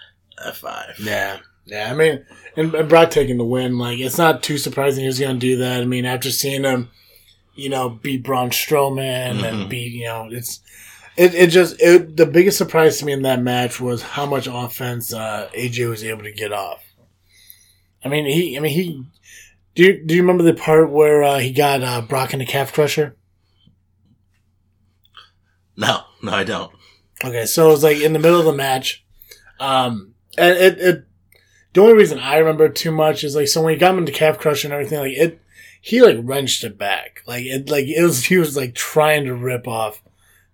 [0.43, 0.95] F five.
[0.99, 1.39] Yeah.
[1.65, 2.25] Yeah, I mean,
[2.57, 5.39] and, and Brock taking the win, like, it's not too surprising he was going to
[5.39, 5.81] do that.
[5.81, 6.89] I mean, after seeing him,
[7.53, 9.43] you know, beat Braun Strowman Mhm.
[9.43, 10.59] and beat, you know, it's,
[11.17, 14.47] it, it just, it, the biggest surprise to me in that match was how much
[14.47, 16.83] offense, uh, AJ was able to get off.
[18.03, 19.03] I mean, he, I mean, he,
[19.75, 22.45] do you, do you remember the part where, uh, he got, uh, Brock in the
[22.45, 23.15] calf crusher?
[25.77, 26.71] No, no, I don't.
[27.23, 29.05] Okay, so it was like in the middle of the match.
[29.59, 31.05] Um, and it, it,
[31.73, 33.99] the only reason I remember it too much is like, so when he got him
[33.99, 35.41] into calf crusher and everything, like it,
[35.81, 37.21] he like wrenched it back.
[37.25, 40.01] Like it, like it was, he was like trying to rip off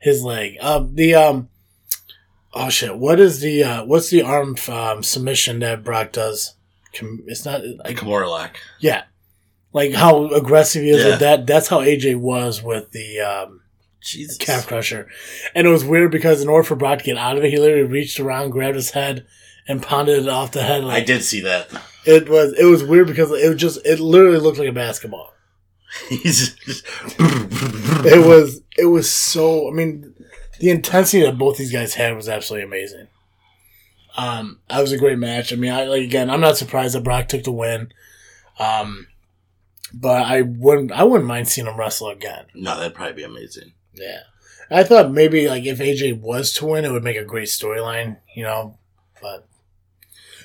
[0.07, 0.57] his leg.
[0.61, 1.49] Um, the, um,
[2.53, 6.55] oh shit, what is the, uh, what's the arm, um, submission that Brock does?
[7.27, 8.57] It's not, Like like, Kimura lock.
[8.79, 9.03] yeah.
[9.73, 11.11] Like how aggressive he is Yeah.
[11.11, 11.45] with that.
[11.45, 13.61] That's how AJ was with the, um,
[14.01, 14.37] Jesus.
[14.37, 15.07] calf crusher.
[15.53, 17.59] And it was weird because in order for Brock to get out of it, he
[17.59, 19.27] literally reached around, grabbed his head,
[19.67, 20.83] and pounded it off the head.
[20.85, 21.69] I did see that.
[22.05, 25.33] It was it was weird because it was just it literally looked like a basketball.
[28.09, 29.69] It was it was so.
[29.69, 30.13] I mean,
[30.59, 33.07] the intensity that both these guys had was absolutely amazing.
[34.15, 35.51] Um, that was a great match.
[35.51, 37.91] I mean, I like again, I'm not surprised that Brock took the win.
[38.59, 39.07] Um,
[39.93, 42.45] but I wouldn't I wouldn't mind seeing him wrestle again.
[42.53, 43.73] No, that'd probably be amazing.
[43.93, 44.21] Yeah.
[44.69, 48.17] I thought maybe like if AJ was to win, it would make a great storyline,
[48.35, 48.77] you know.
[49.21, 49.47] But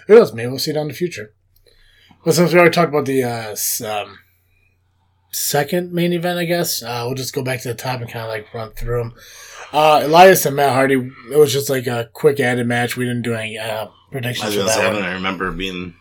[0.07, 0.33] who knows?
[0.33, 1.35] Maybe we'll see it in the future.
[2.25, 4.19] But since we already talked about the uh, um,
[5.33, 8.25] second main event, I guess uh, we'll just go back to the top and kind
[8.25, 9.15] of like run through them.
[9.73, 11.11] Uh, Elias and Matt Hardy.
[11.31, 12.97] It was just like a quick added match.
[12.97, 15.51] We didn't do any uh, I predictions was for gonna say, that I don't remember
[15.51, 15.95] being.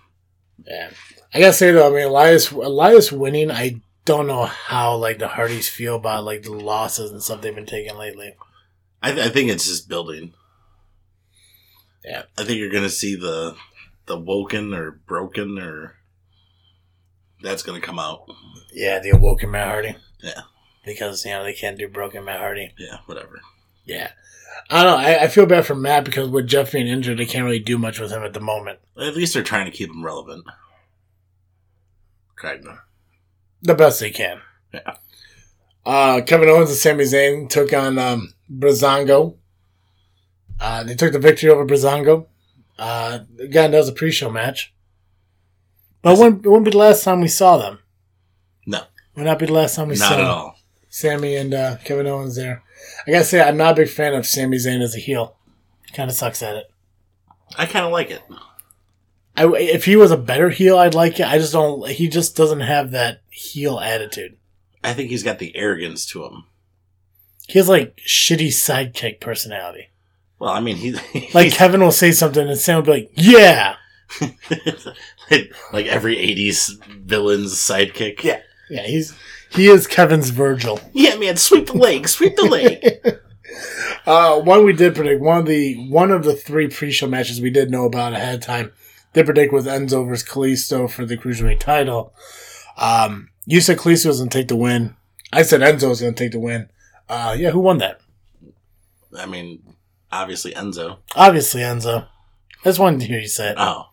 [0.68, 0.90] Yeah,
[1.34, 3.50] I gotta say though, I mean Elias Elias winning.
[3.50, 7.56] I don't know how like the Hardys feel about like the losses and stuff they've
[7.56, 8.36] been taking lately.
[9.02, 10.34] I, th- I think it's just building.
[12.04, 12.24] Yeah.
[12.38, 13.56] I think you're gonna see the
[14.08, 15.96] the woken or broken or
[17.42, 18.26] that's gonna come out.
[18.72, 19.96] Yeah, the awoken Matt Hardy.
[20.22, 20.42] Yeah.
[20.86, 22.74] Because, you know, they can't do broken Matt Hardy.
[22.78, 23.42] Yeah, whatever.
[23.86, 24.12] Yeah.
[24.70, 25.08] I don't know.
[25.08, 27.78] I, I feel bad for Matt because with Jeff being injured, they can't really do
[27.78, 28.80] much with him at the moment.
[28.98, 30.46] At least they're trying to keep him relevant.
[32.36, 32.78] Kind of.
[33.62, 34.42] The best they can.
[34.74, 34.96] Yeah.
[35.86, 39.36] Uh, Kevin Owens and Sami Zayn took on um, Breezango.
[40.60, 42.28] Uh, they took the victory over Breezango.
[42.78, 44.74] Uh, again, that was a pre-show match.
[46.02, 47.80] But it wouldn't, it wouldn't be the last time we saw them.
[49.16, 49.24] No.
[49.24, 50.56] Would not be the last time we Not saw at all.
[50.90, 52.64] Sami and uh, Kevin Owens there.
[53.08, 55.38] I gotta say, I'm not a big fan of Sami Zayn as a heel.
[55.94, 56.72] Kind of sucks at it.
[57.58, 58.22] I kind of like it.
[59.36, 61.26] I, if he was a better heel, I'd like it.
[61.26, 61.88] I just don't.
[61.90, 64.38] He just doesn't have that heel attitude.
[64.84, 66.46] I think he's got the arrogance to him.
[67.48, 69.90] He has like shitty sidekick personality.
[70.40, 73.76] Well, I mean, he Like Kevin will say something and Sam will be like, "Yeah,
[75.32, 78.24] like, like every '80s villain's sidekick.
[78.24, 78.42] Yeah.
[78.72, 79.14] Yeah." He's
[79.52, 80.80] he is Kevin's Virgil.
[80.94, 83.20] yeah, man, sweep the leg, sweep the leg.
[84.06, 85.22] Uh, one we did predict.
[85.22, 88.42] One of the one of the three pre-show matches we did know about ahead of
[88.42, 88.72] time.
[89.14, 92.14] Did predict was Enzo versus Kalisto for the cruiserweight title.
[92.78, 94.96] Um, you said Kalisto was going to take the win.
[95.34, 96.70] I said Enzo was going to take the win.
[97.10, 98.00] Uh, yeah, who won that?
[99.18, 99.62] I mean,
[100.12, 100.98] obviously Enzo.
[101.16, 102.08] Obviously Enzo.
[102.64, 103.56] I just wanted to hear you say it.
[103.58, 103.88] Oh,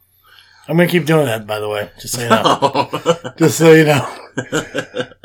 [0.69, 3.35] I'm going to keep doing that, by the way, just so you know.
[3.39, 4.28] just so you know.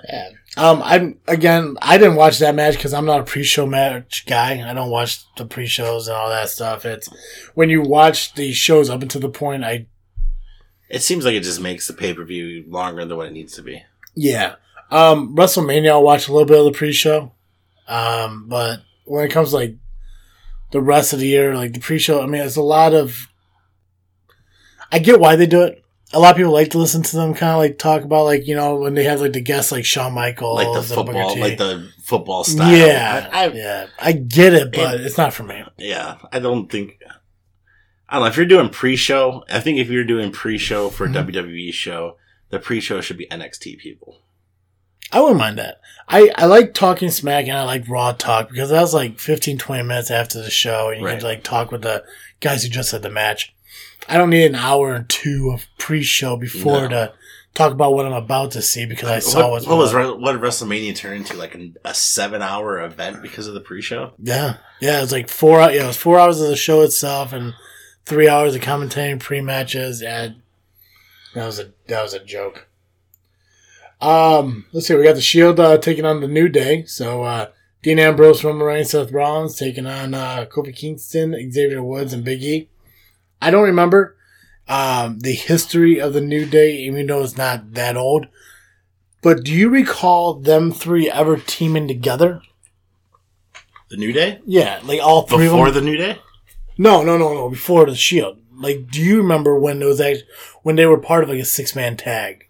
[0.10, 0.30] Yeah.
[0.56, 1.78] Um, I'm again.
[1.82, 4.69] I didn't watch that match because I'm not a pre-show match guy.
[4.69, 6.86] I don't watch the pre-shows and all that stuff.
[6.86, 7.10] It's
[7.56, 9.88] when you watch the shows up until the point I
[10.89, 13.54] it seems like it just makes the pay per view longer than what it needs
[13.54, 13.84] to be.
[14.15, 14.56] yeah.
[14.91, 15.89] Um, WrestleMania.
[15.89, 17.32] I'll watch a little bit of the pre-show.
[17.88, 19.76] Um, but when it comes to like
[20.69, 22.21] the rest of the year, like the pre-show.
[22.21, 23.28] I mean, it's a lot of.
[24.91, 25.82] I get why they do it.
[26.15, 28.45] A lot of people like to listen to them, kind of like talk about like
[28.47, 31.41] you know when they have like the guests like Shawn Michaels, like the football, T.
[31.41, 32.71] like the football style.
[32.76, 35.63] yeah, I, I- yeah, I get it, but it's not for me.
[35.78, 36.17] yeah.
[36.32, 36.99] I don't think.
[38.10, 39.43] I don't know if you're doing pre-show.
[39.49, 41.32] I think if you're doing pre-show for a Mhm.
[41.34, 42.17] WWE show,
[42.49, 44.19] the pre-show should be NXT people.
[45.12, 45.80] I wouldn't mind that.
[46.08, 49.58] I, I like talking smack and I like raw talk because that was like 15,
[49.58, 51.17] 20 minutes after the show and you Right.
[51.19, 52.04] can like talk with the
[52.39, 53.54] guys who just had the match.
[54.07, 56.88] I don't need an hour or two of pre-show before No.
[56.89, 57.13] to
[57.53, 60.95] talk about what I'm about to see because I saw what, what was what WrestleMania
[60.95, 64.12] turn into like an, a seven-hour event because of the pre-show?
[64.19, 64.97] Yeah, yeah.
[64.97, 65.59] It was like four.
[65.59, 67.53] Yeah, it was four hours of the show itself and
[68.05, 70.01] three hours of commentating pre-matches.
[70.01, 70.41] And
[71.33, 72.67] that was a that was a joke.
[74.01, 74.95] Um, let's see.
[74.95, 76.83] We got the Shield uh, taking on the New Day.
[76.86, 77.47] So uh,
[77.81, 82.43] Dean Ambrose, Roman Reigns, Seth Rollins taking on uh, Kofi Kingston, Xavier Woods, and Big
[82.43, 82.69] E.
[83.43, 84.15] I don't remember
[84.69, 88.27] um, the history of the New Day, even though it's not that old.
[89.21, 92.41] But do you recall them three ever teaming together?
[93.89, 96.19] The New Day Yeah, like all three before the New Day.
[96.77, 97.49] No, no, no, no.
[97.49, 98.39] Before the Shield.
[98.56, 100.27] Like, do you remember when it was actually,
[100.62, 102.47] when they were part of like a six man tag?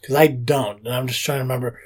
[0.00, 1.80] Because I don't, and I'm just trying to remember,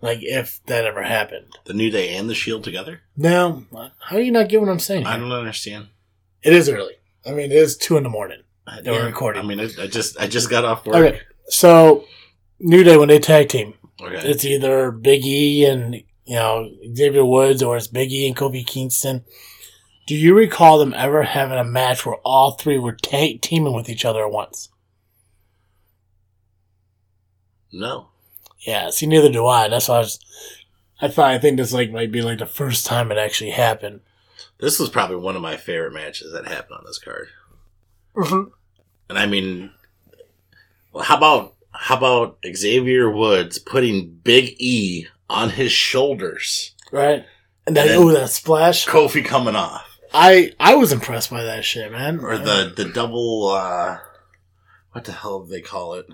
[0.00, 1.58] like, if that ever happened.
[1.64, 3.02] The New Day and the Shield together.
[3.18, 3.64] No,
[3.98, 5.04] how do you not get what I'm saying?
[5.04, 5.88] I don't understand.
[6.42, 6.94] It is early.
[7.26, 8.42] I mean, it is two in the morning.
[8.66, 9.42] Uh, they were Yeah, recording.
[9.42, 10.96] I mean, I, I just I just got off work.
[10.96, 12.04] Okay, so
[12.58, 14.28] New Day when they tag team, Okay.
[14.28, 18.66] it's either Big E and you know Xavier Woods, or it's Big E and Kofi
[18.66, 19.24] Kingston.
[20.06, 23.88] Do you recall them ever having a match where all three were tag teaming with
[23.88, 24.68] each other at once?
[27.72, 28.08] no.
[28.66, 29.68] Yeah, see, neither do I.
[29.68, 30.18] That's why I was.
[31.00, 34.00] I thought I think this like might be like the first time it actually happened.
[34.58, 37.28] This was probably one of my favorite matches that happened on this card.
[38.14, 38.50] Mm-hmm.
[39.08, 39.70] And I mean,
[40.92, 46.74] well, how about how about Xavier Woods putting Big E on his shoulders?
[46.90, 47.24] Right,
[47.66, 48.86] and then oh, that splash!
[48.86, 52.20] Kofi coming off, I I was impressed by that shit, man.
[52.20, 53.50] or the the double.
[53.50, 53.98] uh
[54.92, 56.06] What the hell do they call it?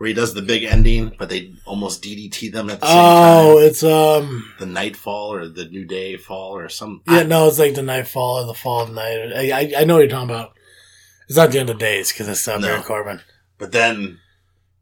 [0.00, 3.02] Where he does the big ending, but they almost DDT them at the same oh,
[3.02, 3.44] time.
[3.44, 4.50] Oh, it's um.
[4.58, 7.02] The Nightfall or the New Day Fall or some.
[7.06, 9.30] Yeah, I- no, it's like the nightfall or the fall of the night.
[9.36, 10.54] I, I, I know what you're talking about.
[11.28, 12.68] It's not the end of days because it's uh, No.
[12.68, 13.20] Baron Corbin.
[13.58, 14.20] But then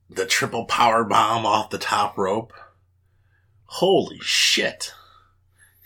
[0.08, 2.52] the triple power bomb off the top rope.
[3.64, 4.94] Holy shit.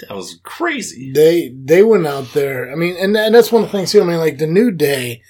[0.00, 1.10] That was crazy.
[1.10, 2.70] They they went out there.
[2.70, 4.02] I mean, and and that's one of the things too.
[4.02, 5.22] I mean, like the New Day,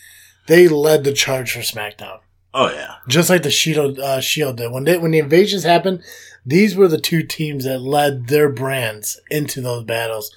[0.49, 2.19] they led the charge for SmackDown,
[2.55, 2.97] Oh yeah.
[3.09, 4.71] just like the Shield uh, Shield did.
[4.73, 6.03] When they when the invasions happened,
[6.45, 10.35] these were the two teams that led their brands into those battles,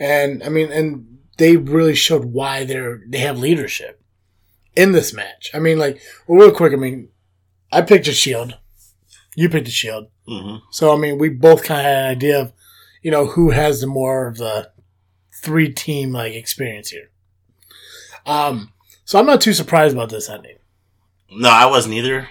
[0.00, 4.00] and I mean, and they really showed why they're they have leadership
[4.74, 5.50] in this match.
[5.54, 6.72] I mean, like well, real quick.
[6.72, 7.08] I mean,
[7.70, 8.58] I picked a Shield.
[9.36, 10.08] You picked a Shield.
[10.26, 12.52] hmm So I mean, we both kind of had an idea of,
[13.02, 14.70] you know, who has the more of the
[15.42, 17.10] three team like experience here.
[18.26, 18.72] Um,
[19.04, 20.56] so I'm not too surprised about this ending.
[21.34, 22.28] No, I wasn't either.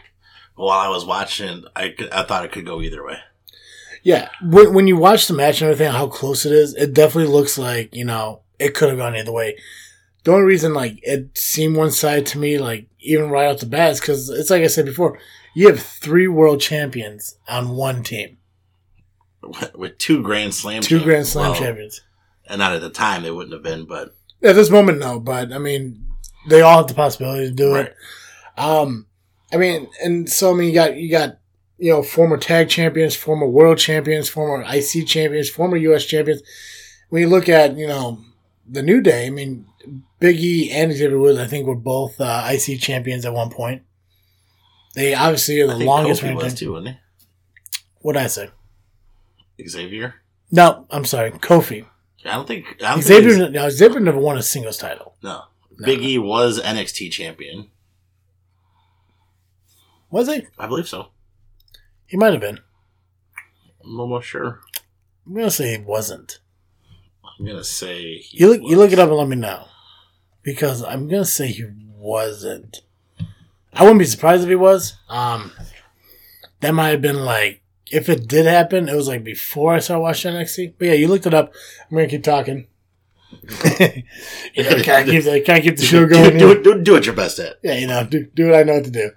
[0.56, 3.18] While I was watching, I, could- I thought it could go either way.
[4.04, 7.32] Yeah, when, when you watch the match and everything, how close it is, it definitely
[7.32, 9.58] looks like you know it could have gone either way.
[10.24, 13.66] The only reason like it seemed one side to me, like even right off the
[13.68, 15.20] bat, is because it's like I said before,
[15.56, 18.38] you have three world champions on one team,
[19.76, 22.02] With two Grand Slam two champ- Grand Slam well, champions.
[22.48, 25.52] And not at the time, they wouldn't have been, but At this moment, no, but
[25.54, 26.06] I mean,
[26.50, 27.96] they all have the possibility to do it.
[28.62, 29.08] Um,
[29.52, 31.38] I mean, and so I mean, you got you got
[31.78, 36.42] you know former tag champions, former world champions, former IC champions, former US champions.
[37.10, 38.20] When you look at you know
[38.70, 39.66] the New Day, I mean,
[40.20, 43.82] Big E and Xavier Woods, I think were both uh, IC champions at one point.
[44.94, 46.98] They obviously are the think longest Kofi was too, wasn't
[48.02, 48.50] What did I say?
[49.68, 50.16] Xavier.
[50.52, 51.86] No, I'm sorry, Kofi.
[52.26, 52.66] I don't think.
[52.84, 55.16] I don't think Xavier, he's- no, Xavier never won a singles title.
[55.24, 55.44] no.
[55.80, 55.86] No.
[55.86, 57.70] Big E was NXT champion.
[60.12, 60.46] Was he?
[60.60, 61.08] I believe so.
[62.06, 62.60] He might have been.
[63.84, 64.60] I'm almost sure.
[65.26, 66.40] I'm gonna say he wasn't.
[67.24, 69.66] I'm gonna say he You look, you look it up and let me know,
[70.44, 71.66] because I'm gonna say he
[71.98, 72.82] wasn't.
[73.74, 74.96] I wouldn't be surprised if he was.
[75.08, 75.52] Um,
[76.60, 80.02] that might have been like if it did happen, it was like before I started
[80.02, 80.74] watching NXT.
[80.78, 81.54] But yeah, you looked it up.
[81.90, 82.68] I'm gonna keep talking.
[83.80, 86.38] you know, kind of keep the kind of keep the show going.
[86.38, 87.60] do, it- do, do what you're best at.
[87.64, 89.12] Yeah, you know, do, do what I know what to do.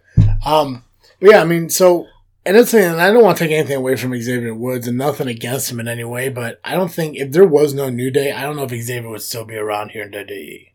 [0.44, 0.84] Um,
[1.20, 2.06] but yeah, I mean, so
[2.46, 5.28] And it's and I don't want to take anything away from Xavier Woods and nothing
[5.28, 8.32] against him in any way, but I don't think if there was no New Day,
[8.32, 10.70] I don't know if Xavier would still be around here in WWE.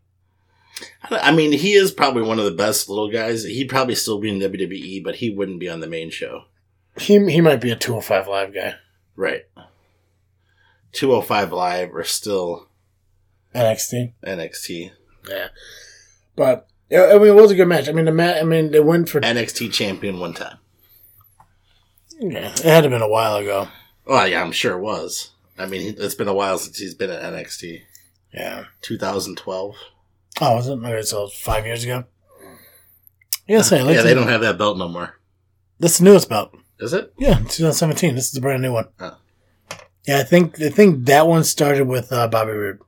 [1.10, 3.44] I mean, he is probably one of the best little guys.
[3.44, 6.44] He'd probably still be in WWE, but he wouldn't be on the main show.
[6.98, 8.74] He he might be a 205 live guy.
[9.14, 9.44] Right.
[10.92, 12.68] 205 Live or still
[13.54, 14.14] NXT.
[14.24, 14.90] NXT.
[15.28, 15.48] Yeah.
[16.36, 17.88] But I mean it was a good match.
[17.88, 20.58] I mean the match I mean they went for NXT champion one time.
[22.18, 23.68] Yeah, it had to been a while ago.
[24.04, 25.30] Well, yeah, I'm sure it was.
[25.58, 27.82] I mean, it's been a while since he's been at NXT.
[28.34, 28.64] Yeah.
[28.82, 29.74] 2012.
[30.40, 30.72] Oh, was it?
[30.72, 32.04] Okay, so five years ago.
[33.46, 35.18] Yeah, say yeah, they don't have that belt no more.
[35.78, 36.54] That's the newest belt.
[36.78, 37.12] Is it?
[37.18, 38.14] Yeah, 2017.
[38.14, 38.88] This is a brand new one.
[39.00, 39.16] Oh.
[40.06, 42.78] Yeah, I think I think that one started with uh, Bobby Roode,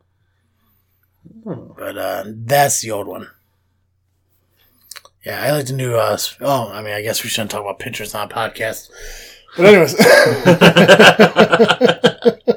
[1.45, 1.73] Hmm.
[1.77, 3.29] but uh, that's the old one.
[5.25, 5.95] Yeah, I like the new.
[5.95, 8.91] Uh, oh, I mean, I guess we shouldn't talk about pictures on a podcast.
[9.57, 9.95] But anyways,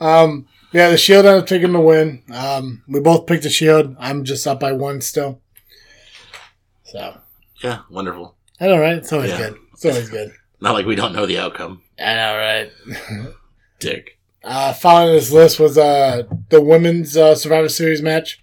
[0.00, 2.22] um, yeah, the Shield ended up taking the win.
[2.32, 3.96] Um, we both picked the Shield.
[3.98, 5.40] I'm just up by one still.
[6.84, 7.18] So
[7.62, 8.34] Yeah, wonderful.
[8.60, 8.96] I know, right?
[8.98, 9.38] It's always Yeah.
[9.38, 9.56] good.
[9.72, 10.32] It's always good.
[10.60, 11.82] Not like we don't know the outcome.
[11.98, 12.70] I know, right?
[13.78, 14.18] Dick.
[14.42, 18.42] Uh, following this list was uh, the women's uh, Survivor Series match.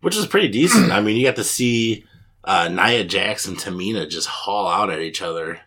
[0.00, 0.92] Which is pretty decent.
[0.92, 2.04] I mean, you got to see
[2.46, 5.60] uh, Nia Jax and Tamina just haul out at each other.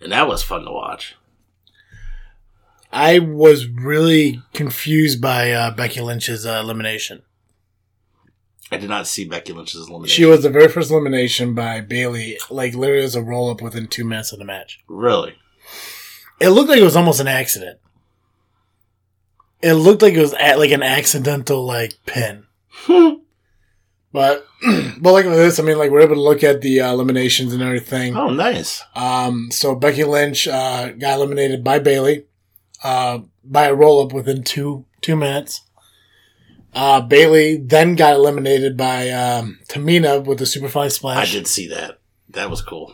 [0.00, 1.16] And that was fun to watch.
[2.92, 7.22] I was really confused by uh, Becky Lynch's uh, elimination.
[8.70, 10.14] I did not see Becky Lynch's elimination.
[10.14, 13.88] She was the very first elimination by Bayley, like literally as a roll up within
[13.88, 14.80] two minutes of the match.
[14.86, 15.34] Really?
[16.40, 17.78] It looked like it was almost an accident.
[19.60, 22.44] It looked like it was at, like an accidental like pin.
[24.18, 24.44] But
[25.00, 27.52] but like with this, I mean, like we're able to look at the uh, eliminations
[27.52, 28.16] and everything.
[28.16, 28.82] oh, nice.
[28.96, 32.24] Um, so Becky Lynch uh, got eliminated by Bayley
[32.82, 35.60] uh, by a roll up within two two minutes.
[36.74, 41.30] Uh, Bayley then got eliminated by um, Tamina with the Superfly Splash.
[41.30, 42.00] I did see that.
[42.30, 42.92] That was cool.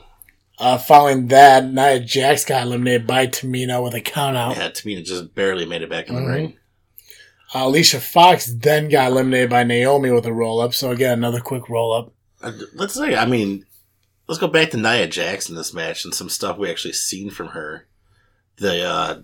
[0.58, 4.56] Uh, following that, Nia Jax got eliminated by Tamina with a count out.
[4.56, 6.28] Yeah, Tamina just barely made it back in the Mhm.
[6.34, 6.56] ring.
[7.54, 10.74] Uh, Alicia Fox then got eliminated by Naomi with a roll up.
[10.74, 12.12] So again, another quick roll up.
[12.42, 13.64] Uh, Let's say, I mean,
[14.26, 17.48] let's go back to Nia in this match and some stuff we actually seen from
[17.48, 17.86] her.
[18.56, 19.22] The, uh,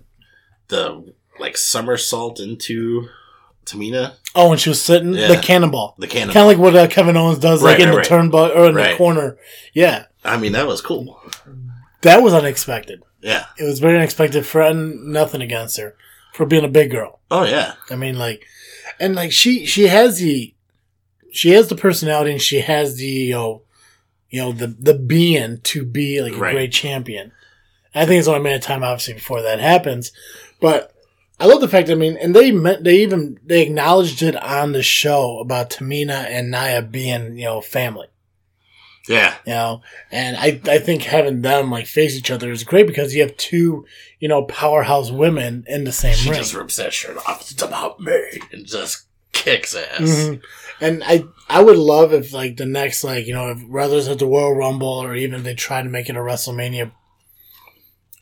[0.69, 3.09] the, like, somersault into
[3.65, 5.27] Tamina, Oh, and she was sitting Yeah.
[5.27, 6.33] the cannonball, the cannon.
[6.33, 8.07] kind of like what uh, Kevin Owens does, like in right, the right.
[8.07, 9.37] turnbuckle or in the corner.
[9.73, 11.21] Yeah, I mean, that was cool.
[12.01, 13.03] that was unexpected.
[13.21, 13.45] Yeah.
[13.59, 15.95] It was very unexpected for nothing against her
[16.33, 17.19] for being a big girl.
[17.29, 17.73] Oh, yeah.
[17.89, 18.45] I mean, like,
[18.99, 20.53] and like she she has the
[21.31, 23.61] she has the personality and she has the you know,
[24.29, 26.53] you know the the being to be like a Right.
[26.53, 27.31] great champion.
[27.93, 30.11] I think it's only a matter of time, obviously, before that happens.
[30.61, 30.93] But
[31.39, 31.89] I love the fact.
[31.89, 36.25] I mean, and they meant they even they acknowledged it on the show about Tamina
[36.29, 38.07] and Nia being you know family.
[39.11, 39.35] Yeah.
[39.45, 43.13] You know, and I I think having them like face each other is great because
[43.13, 43.85] you have two
[44.19, 46.39] you know powerhouse women in the same She ring.
[46.39, 47.51] just rips that shirt off.
[47.51, 48.39] It's about me.
[48.51, 49.99] And just kicks ass.
[50.01, 50.41] Mhm.
[50.79, 54.07] And I I would love if like the next like you know if whether it's
[54.07, 56.91] at the Royal Rumble or even if they try to make it a WrestleMania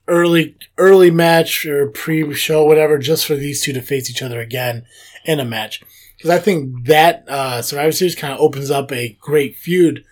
[0.08, 4.40] early early match or pre show whatever just for these two to face each other
[4.40, 4.86] again
[5.26, 5.82] in a match
[6.18, 10.04] because I think that uh, Survivor Series kind of opens up a great feud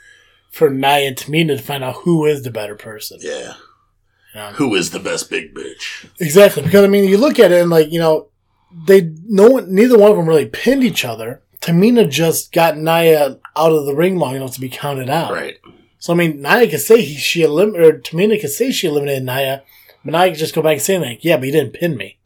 [0.51, 3.19] for Nia and Tamina to find out who is the better person.
[3.21, 3.53] Yeah.
[4.35, 4.53] Yeah.
[4.53, 6.07] Who is the best big bitch?
[6.19, 8.27] Exactly, because I mean, you look at it and like you know,
[8.85, 11.41] they no one, neither one of them really pinned each other.
[11.61, 15.31] Tamina just got Nia out of the ring long enough to be counted out.
[15.31, 15.57] Right.
[15.99, 19.23] So I mean, Nia could say he, she elim- or Tamina could say she eliminated
[19.23, 19.63] Nia,
[20.05, 22.19] but Nia could just go back and say like, yeah, but he didn't pin me.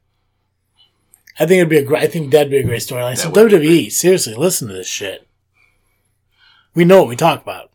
[1.40, 2.04] I think it'd be a great.
[2.04, 3.18] I think that'd be a great storyline.
[3.18, 5.28] So That would be WWE, seriously, listen to this shit.
[6.76, 7.71] We know what we talk about.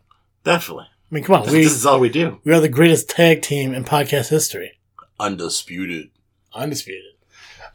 [0.46, 0.84] Definitely.
[0.84, 2.40] I mean, come on, This, we this is all we do.
[2.44, 4.78] we are the greatest tag team in podcast history.
[5.18, 6.10] Undisputed.
[6.54, 7.02] Undisputed.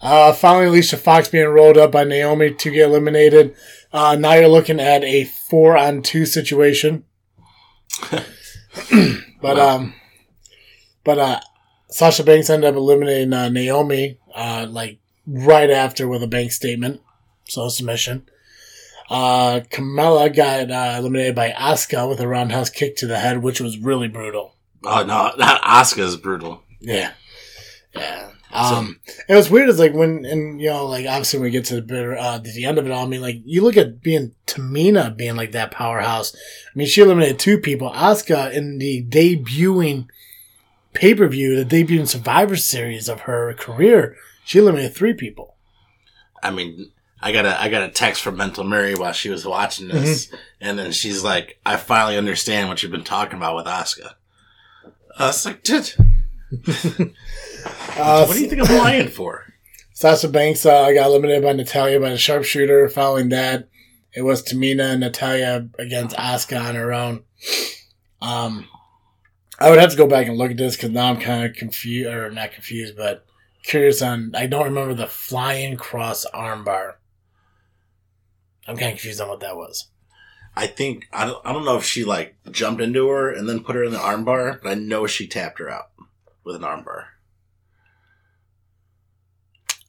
[0.01, 3.53] Uh, finally, Alicia Fox being rolled up by Naomi to get eliminated.
[3.91, 7.03] Uh, now you're looking at a four on two situation.
[8.11, 8.25] but,
[9.57, 9.75] Wow.
[9.75, 9.93] um,
[11.03, 11.39] but, uh,
[11.89, 17.01] Sasha Banks ended up eliminating, uh, Naomi, uh, like right after with a bank statement.
[17.49, 18.27] So submission.
[19.11, 23.59] Uh, Carmella got, uh, eliminated by Asuka with a roundhouse kick to the head, which
[23.59, 24.55] was really brutal.
[24.85, 25.31] Oh, no.
[25.37, 26.63] That Asuka's brutal.
[26.79, 27.11] Yeah.
[27.93, 28.29] Yeah.
[28.53, 31.65] Um, and what's weird is like when, and you know, like obviously when we get
[31.65, 34.01] to the bitter, uh, the end of it all, I mean, like you look at
[34.01, 36.35] being Tamina being like that powerhouse.
[36.35, 37.91] I mean, she eliminated two people.
[37.91, 40.07] Asuka in the debuting
[40.93, 45.55] pay per view, the debuting Survivor Series of her career, she eliminated three people.
[46.43, 46.91] I mean,
[47.21, 50.31] I got a I got a text from Mental Mary while she was watching this,
[50.59, 54.13] and then she's like, "I finally understand what you've been talking about with Asuka."
[55.17, 55.93] I was like, "Dude,
[57.97, 59.45] Uh, what do you think I'm lying for?"
[59.93, 62.89] Sasha Banks uh, got eliminated by Natalya by the sharpshooter.
[62.89, 63.67] Following that,
[64.15, 67.23] it was Tamina and Natalya against Asuka on her own.
[68.21, 68.67] Um,
[69.59, 71.55] I would have to go back and look at this because now I'm kind of
[71.55, 73.25] confused, or not confused, but
[73.63, 74.31] curious on.
[74.33, 76.95] I don't remember the flying cross armbar.
[78.67, 79.87] I'm kind of confused on what that was.
[80.55, 83.63] I think I don't, I don't know if she like jumped into her and then
[83.63, 85.91] put her in the armbar, but I know she tapped her out
[86.43, 87.05] with an armbar.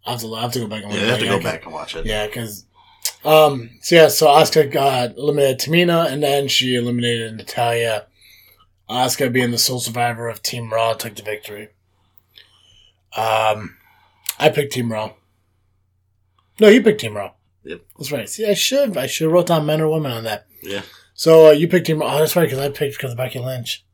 [0.04, 1.36] I'll have to, I'll have to go back and Yeah, look you have to go
[1.36, 1.42] it.
[1.42, 2.06] back and watch it.
[2.06, 2.64] Yeah, because
[3.24, 8.06] um, so yeah, so Asuka got eliminated Tamina, and then she eliminated Natalya.
[8.90, 11.68] Asuka, being the sole survivor of Team Raw, took the victory.
[13.16, 13.76] Um,
[14.38, 15.12] I picked Team Raw.
[16.60, 17.32] No, you picked Team Raw.
[17.64, 17.80] Yep.
[17.98, 18.28] That's right.
[18.28, 20.46] See, I should I should have wrote down men or women on that.
[20.62, 20.82] Yeah.
[21.14, 22.02] So uh, you picked him.
[22.02, 23.84] Oh, that's right, because I picked because of Becky Lynch,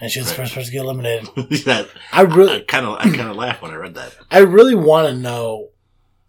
[0.00, 1.28] and she was the first person to get eliminated.
[1.66, 1.84] yeah.
[2.12, 4.14] I really, kind of I kind of laughed when I read that.
[4.30, 5.70] I really want to know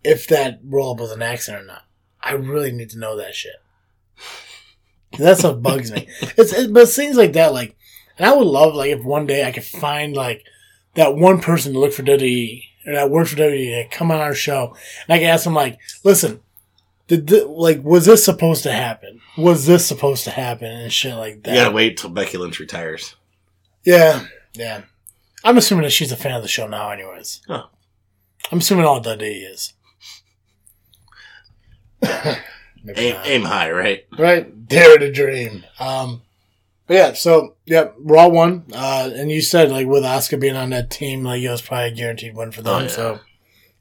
[0.04, 1.84] if that roll up was an accident or not.
[2.22, 3.56] I really need to know that shit.
[5.20, 6.08] That stuff bugs me.
[6.38, 7.76] It's it, but things like that, like,
[8.18, 10.44] and I would love like if one day I could find like
[10.96, 14.20] that one person to look for WWE or that worked for WWE to come on
[14.20, 14.76] our show,
[15.08, 16.42] and I can ask them like, listen,
[17.08, 19.22] did th- like was this supposed to happen?
[19.38, 21.54] Was this supposed to happen and shit like that?
[21.54, 23.16] You gotta wait till Becky Lynch retires.
[23.84, 24.84] Yeah, yeah.
[25.44, 27.42] I'm assuming that she's a fan of the show now, anyways.
[27.50, 27.70] Oh.
[28.52, 29.74] I'm assuming all Dundee is.
[32.96, 33.28] Aim, not.
[33.28, 34.06] aim high, right?
[34.18, 34.68] Right?
[34.68, 35.64] Dare to dream.
[35.80, 36.22] Um,
[36.86, 38.66] but yeah, so, yeah, Raw won.
[38.74, 41.88] Uh, and you said, like, with Asuka being on that team, like, it was probably
[41.88, 42.74] a guaranteed win for them.
[42.74, 42.88] Oh, yeah.
[42.88, 43.20] So,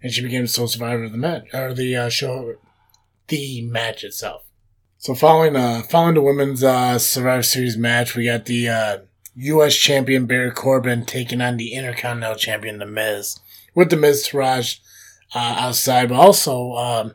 [0.02, 2.54] and she became the sole survivor of the match, or the uh, show,
[3.32, 4.42] the match itself.
[4.98, 8.98] So following, uh, following the women's, uh, Survivor Series match, we got the, uh,
[9.34, 9.74] U.S.
[9.74, 13.40] champion Baron Corbin taking on the Intercontinental champion The Miz,
[13.74, 14.78] with The Miztourage
[15.34, 17.14] uh, outside, but also um,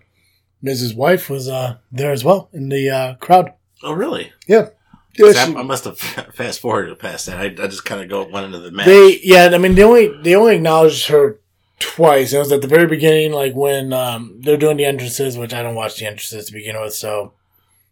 [0.63, 3.53] Miz's wife was uh, there as well in the uh, crowd.
[3.84, 4.32] Oh, really?
[4.47, 4.70] Yeah,
[5.15, 5.99] See, she- I, I must have
[6.34, 7.38] fast forwarded past that.
[7.39, 8.88] I, I just kind of go went into the match.
[8.88, 11.39] they yeah, I mean they only they only acknowledged her
[11.80, 12.34] twice.
[12.34, 15.61] It was at the very beginning, like when um, they're doing the entrances, which I
[15.61, 17.34] don't watch the entrances to begin with, so.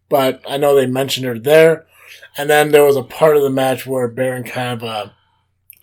[0.10, 1.88] But I know they mentioned her there,
[2.38, 5.10] and then there was a part of the match where Baron kind of uh,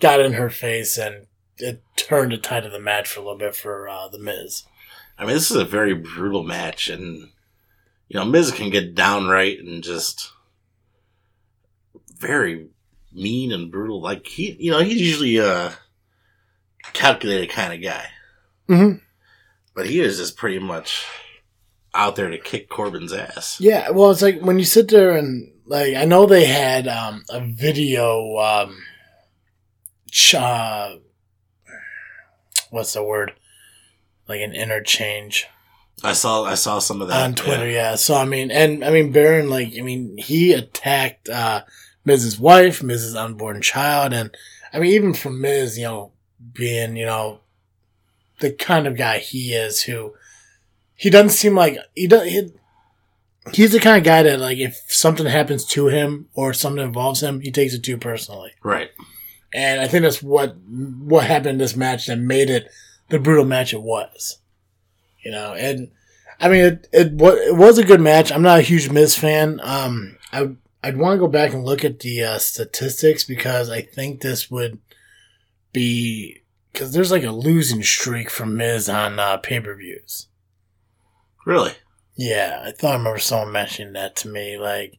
[0.00, 1.26] got in her face, and
[1.58, 4.64] it turned the tide of the match for a little bit for uh, the Miz.
[5.18, 7.30] I mean, this is a very brutal match, and
[8.08, 10.32] you know, Miz can get downright and just
[12.16, 12.68] very
[13.12, 14.00] mean and brutal.
[14.00, 15.74] Like he, you know, he's usually a
[16.92, 18.06] calculated kind of guy,
[18.68, 18.98] Mm-hmm.
[19.74, 21.04] but he was just pretty much
[21.94, 23.58] out there to kick Corbin's ass.
[23.60, 27.24] Yeah, well, it's like when you sit there and like I know they had um,
[27.30, 28.36] a video.
[28.38, 28.82] Um,
[30.10, 30.96] ch- uh,
[32.70, 33.32] what's the word?
[34.28, 35.46] Like an interchange
[36.04, 37.68] I saw, I saw some of that on Twitter.
[37.68, 37.94] Yeah.
[37.96, 41.62] So I mean, and I mean, Baron, like I mean, he attacked uh,
[42.04, 44.34] Miz's Wife, Miz's Unborn Child, and
[44.72, 46.11] I mean, even for Miz, you know,
[46.52, 47.40] being you know
[48.40, 50.14] the kind of guy he is, who
[50.94, 52.28] he doesn't seem like he does.
[52.28, 52.52] He,
[53.52, 57.22] he's the kind of guy that like if something happens to him or something involves
[57.22, 58.52] him, he takes it too personally.
[58.62, 58.90] Right.
[59.54, 62.70] And I think that's what what happened in this match that made it
[63.08, 64.38] the brutal match it was.
[65.24, 65.90] You know, and
[66.40, 68.32] I mean it it, it was a good match.
[68.32, 69.60] I'm not a huge Miz fan.
[69.62, 73.82] Um, I I'd want to go back and look at the uh, statistics because I
[73.82, 74.80] think this would
[75.72, 76.42] be
[76.72, 80.28] because there's like a losing streak from Miz on uh, pay per views.
[81.44, 81.72] Really?
[82.14, 84.58] Yeah, I thought I remember someone mentioning that to me.
[84.58, 84.98] Like,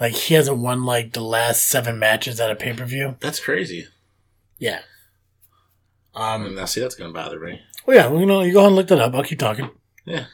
[0.00, 3.16] like he hasn't won like the last seven matches at a pay per view.
[3.20, 3.88] That's crazy.
[4.58, 4.80] Yeah.
[6.14, 7.60] Um, now, see, that's gonna bother me.
[7.86, 8.06] Well, yeah.
[8.08, 9.14] Well, you know, you go ahead and look that up.
[9.14, 9.70] I'll keep talking.
[10.04, 10.26] Yeah.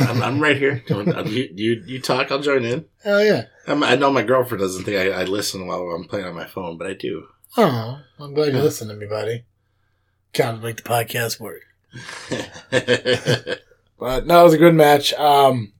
[0.00, 0.82] I'm, I'm right here.
[0.88, 2.86] You, you, you talk, I'll join in.
[3.04, 3.46] Oh yeah.
[3.66, 6.46] I'm, I know my girlfriend doesn't think I, I listen while I'm playing on my
[6.46, 7.26] phone, but I do.
[7.56, 9.44] Oh, I'm glad you listened to me, buddy.
[10.34, 11.62] Kind of like the podcast work.
[13.98, 15.12] But no, it was a good match.
[15.14, 15.72] Um,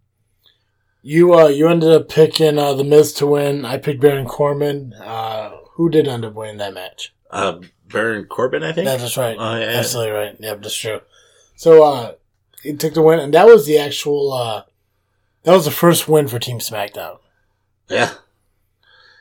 [1.02, 3.64] you uh, you ended up picking uh, the Miz to win.
[3.64, 4.92] I picked Baron Corbin.
[4.94, 7.14] Uh, who did end up winning that match?
[7.30, 8.86] uh, Baron Corbin, I think.
[8.86, 9.36] That's right.
[9.36, 9.78] Yeah, yeah.
[9.78, 10.36] Absolutely right.
[10.40, 11.00] Yep, that's true.
[11.54, 12.14] So uh,
[12.64, 14.32] he took the win, and that was the actual.
[14.32, 14.64] Uh,
[15.44, 17.18] that was the first win for Team SmackDown.
[17.88, 18.14] Yeah,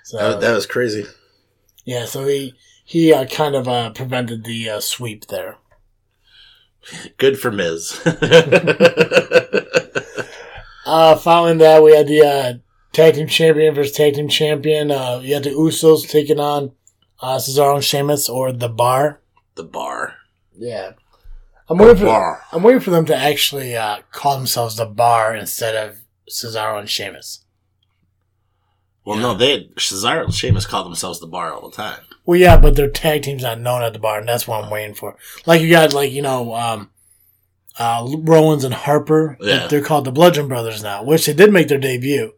[0.04, 1.06] So that, that was crazy.
[1.88, 5.58] Yeah, so he he uh, kind of uh, prevented the uh, sweep there.
[7.18, 8.00] Good for Miz.
[10.86, 12.54] Uh, following that, we had the uh,
[12.94, 14.90] tag team champion versus tag team champion.
[14.90, 16.72] Uh, you had the Usos taking on
[17.22, 19.20] uh, Cesaro and Sheamus or the Bar.
[19.56, 20.14] the bar.
[20.58, 20.94] Yeah,
[21.68, 25.76] I'm waiting for I'm waiting for them to actually uh, call themselves the Bar instead
[25.76, 25.98] of
[26.32, 27.44] Cesaro and Sheamus.
[29.08, 32.02] Well, no, they Cesaro and Sheamus call themselves the bar all the time.
[32.26, 34.70] Well, yeah, but their tag team's not known at the Bar, and that's what I'm
[34.70, 35.16] waiting for.
[35.46, 36.54] Like you got like you know.
[36.56, 36.90] Um,
[37.80, 39.68] uh, Rollins and Harper, Yeah.
[39.68, 42.34] they're called the Bludgeon Brothers now, which they did make their debut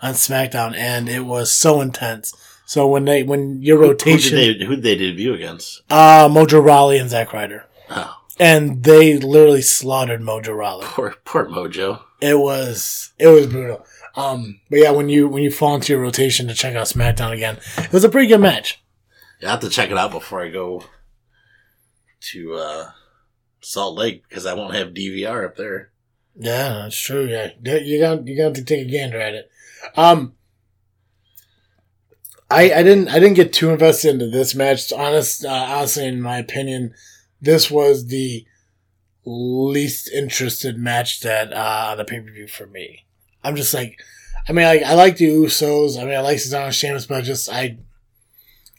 [0.00, 2.32] on SmackDown, and it was so intense.
[2.64, 5.82] So when they when your rotation, Who did they, who did they debut against?
[5.90, 10.86] uh, Mojo Rawley and Zack Ryder, Oh, and they literally slaughtered Mojo Rawley.
[10.86, 12.00] poor, poor Mojo.
[12.20, 13.84] It was it was brutal.
[14.16, 17.32] Um, but yeah, when you when you fall into your rotation to check out SmackDown
[17.32, 18.82] again, it was a pretty good match.
[19.40, 20.84] Yeah, I have to check it out before I go
[22.32, 22.90] to uh,
[23.60, 25.90] Salt Lake because I won't have DVR up there.
[26.36, 27.26] Yeah, that's true.
[27.26, 29.50] Yeah, you got you got to take a gander at it.
[29.96, 30.34] Um,
[32.50, 34.92] I I didn't I didn't get too invested into this match.
[34.92, 36.94] Honest, uh, honestly, in my opinion,
[37.40, 38.46] this was the
[39.24, 43.03] least interested match that uh, the pay per view for me.
[43.44, 44.00] I'm just like,
[44.48, 46.00] I mean, like I like the Usos.
[46.00, 47.78] I mean, I like Cesaro and Sheamus, but I just I.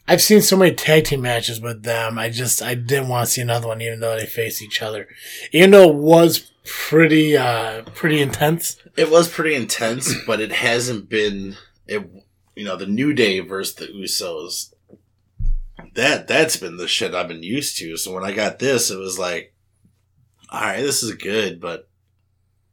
[0.08, 2.16] I've seen so many tag team matches with them.
[2.16, 5.08] I just I didn't want to see another one, even though they face each other.
[5.50, 8.76] Even though it was pretty uh pretty intense.
[8.96, 11.56] It was pretty intense, but it hasn't been.
[11.86, 12.08] It
[12.54, 14.72] you know the New Day versus the Usos.
[15.94, 17.96] That that's been the shit I've been used to.
[17.96, 19.54] So when I got this, it was like,
[20.50, 21.88] all right, this is good, but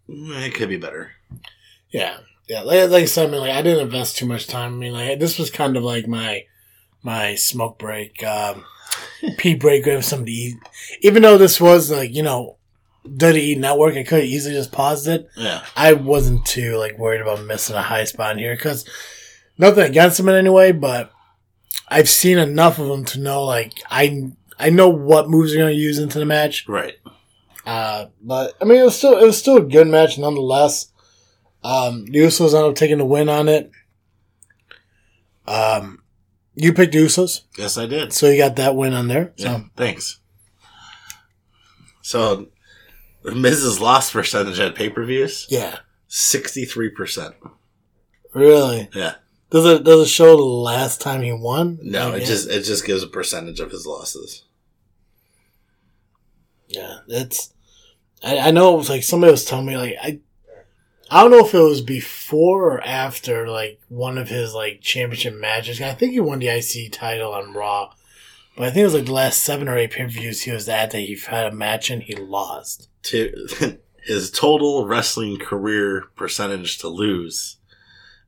[0.09, 1.11] mm, it could be better.
[1.93, 2.17] Yeah,
[2.49, 2.61] yeah.
[2.61, 4.73] Like, like I said, I mean, like I didn't invest too much time.
[4.73, 6.45] I mean, like this was kind of like my
[7.03, 8.65] my smoke break, um,
[9.37, 10.57] pee break, grab something to eat.
[11.01, 12.57] Even though this was like you know
[13.07, 15.29] WWE Network, I could have easily just paused it.
[15.37, 18.85] Yeah, I wasn't too like worried about missing a high spot here because
[19.57, 21.11] nothing against them in any way, but
[21.87, 25.73] I've seen enough of them to know like I I know what moves they're going
[25.73, 26.67] to use into the match.
[26.67, 26.95] right.
[27.65, 30.91] Uh, but I mean, it was still it was still a good match nonetheless.
[31.63, 33.71] Um, the Usos ended up taking the win on it.
[35.47, 36.03] Um,
[36.55, 38.13] you picked the Usos, Yes, I did.
[38.13, 39.33] so you got that win on there.
[39.37, 40.19] So Yeah, thanks.
[42.01, 42.47] So,
[43.23, 47.35] Miz's loss percentage at pay per views yeah, sixty three percent.
[48.33, 48.89] really.
[48.93, 49.15] Yeah,
[49.49, 51.79] Does it does it show the last time he won?
[51.81, 52.27] no, Like, it yeah.
[52.27, 54.43] just it just gives a percentage of his losses.
[56.67, 57.53] Yeah, that's.
[58.23, 60.19] I, I know it was like somebody was telling me like I.
[61.11, 65.35] I don't know if it was before or after like one of his like championship
[65.35, 65.81] matches.
[65.81, 67.93] I think he won the IC title on Raw,
[68.55, 70.51] but I think it was like the last seven or eight pay per views he
[70.51, 72.89] was at that he had a match and he lost.
[73.03, 73.33] To
[74.03, 77.57] his total wrestling career percentage to lose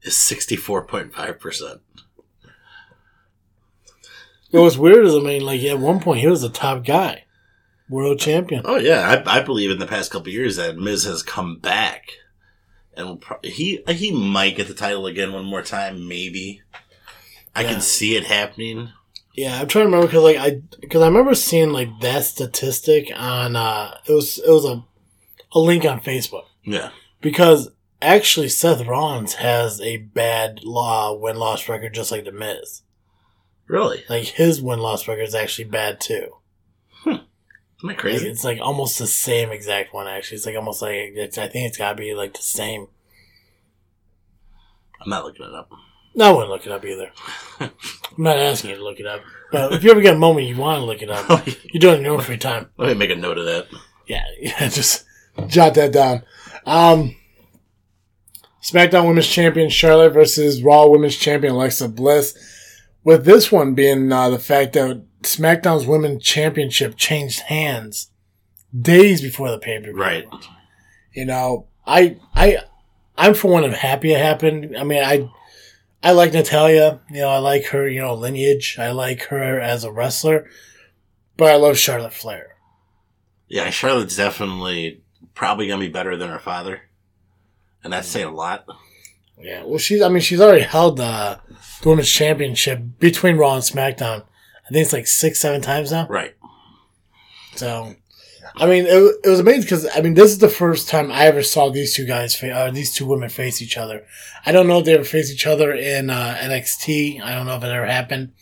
[0.01, 1.81] is sixty four point five percent.
[4.51, 7.25] It was weird is I mean like at one point he was the top guy,
[7.89, 8.61] world champion.
[8.65, 11.57] Oh yeah, I, I believe in the past couple of years that Miz has come
[11.57, 12.03] back,
[12.97, 16.61] and will pro- he he might get the title again one more time, maybe.
[17.55, 17.71] I Yeah.
[17.73, 18.89] can see it happening.
[19.33, 23.11] Yeah, I'm trying to remember because like I because I remember seeing like that statistic
[23.15, 24.83] on uh it was it was a
[25.53, 26.45] a link on Facebook.
[26.63, 26.89] Yeah,
[27.21, 27.69] Because
[28.01, 32.81] actually, Seth Rollins has a bad law win loss record, just like The Miz.
[33.67, 34.03] really.
[34.09, 36.35] Like his win loss record is actually bad too.
[37.81, 38.27] That Like, crazy?
[38.29, 40.07] it's like almost the same exact one.
[40.07, 41.37] Actually, it's like almost like it's.
[41.37, 42.87] I think it's got to be like the same.
[45.01, 45.69] I'm not looking it up.
[46.15, 47.11] No, I wouldn't look it up either.
[47.59, 47.71] I'm
[48.17, 49.21] not asking you to look it up,
[49.51, 51.95] but if you ever get a moment you want to look it up, you're doing
[51.95, 52.69] it in your own free time.
[52.77, 53.67] Let me make a note of that.
[54.07, 55.03] Yeah, yeah, just
[55.47, 56.23] jot that down.
[56.65, 57.15] Um,
[58.63, 62.35] SmackDown Women's Champion Charlotte versus Raw Women's Champion Alexa Bliss.
[63.03, 68.11] With this one being uh, the fact that SmackDown's Women's Championship changed hands
[68.79, 69.97] days before the pay per view.
[69.97, 70.27] Right.
[71.13, 72.57] You know, I I
[73.17, 74.75] I'm for one of happy it happened.
[74.77, 75.29] I mean, I
[76.03, 77.01] I like Natalya.
[77.09, 77.87] You know, I like her.
[77.87, 78.77] You know, lineage.
[78.79, 80.47] I like her as a wrestler,
[81.37, 82.55] but I love Charlotte Flair.
[83.47, 85.01] Yeah, Charlotte's definitely
[85.33, 86.81] probably gonna be better than her father,
[87.83, 88.65] and that's saying a lot.
[89.39, 90.01] Yeah, well, she's.
[90.01, 91.37] I mean, she's already held uh,
[91.81, 94.23] the women's championship between Raw and SmackDown.
[94.65, 96.07] I think it's like six, seven times now.
[96.07, 96.35] Right.
[97.55, 97.95] So,
[98.55, 101.25] I mean, it, it was amazing because I mean, this is the first time I
[101.25, 104.05] ever saw these two guys, fa- uh, these two women face each other.
[104.45, 107.21] I don't know if they ever faced each other in uh, NXT.
[107.21, 108.33] I don't know if it ever happened.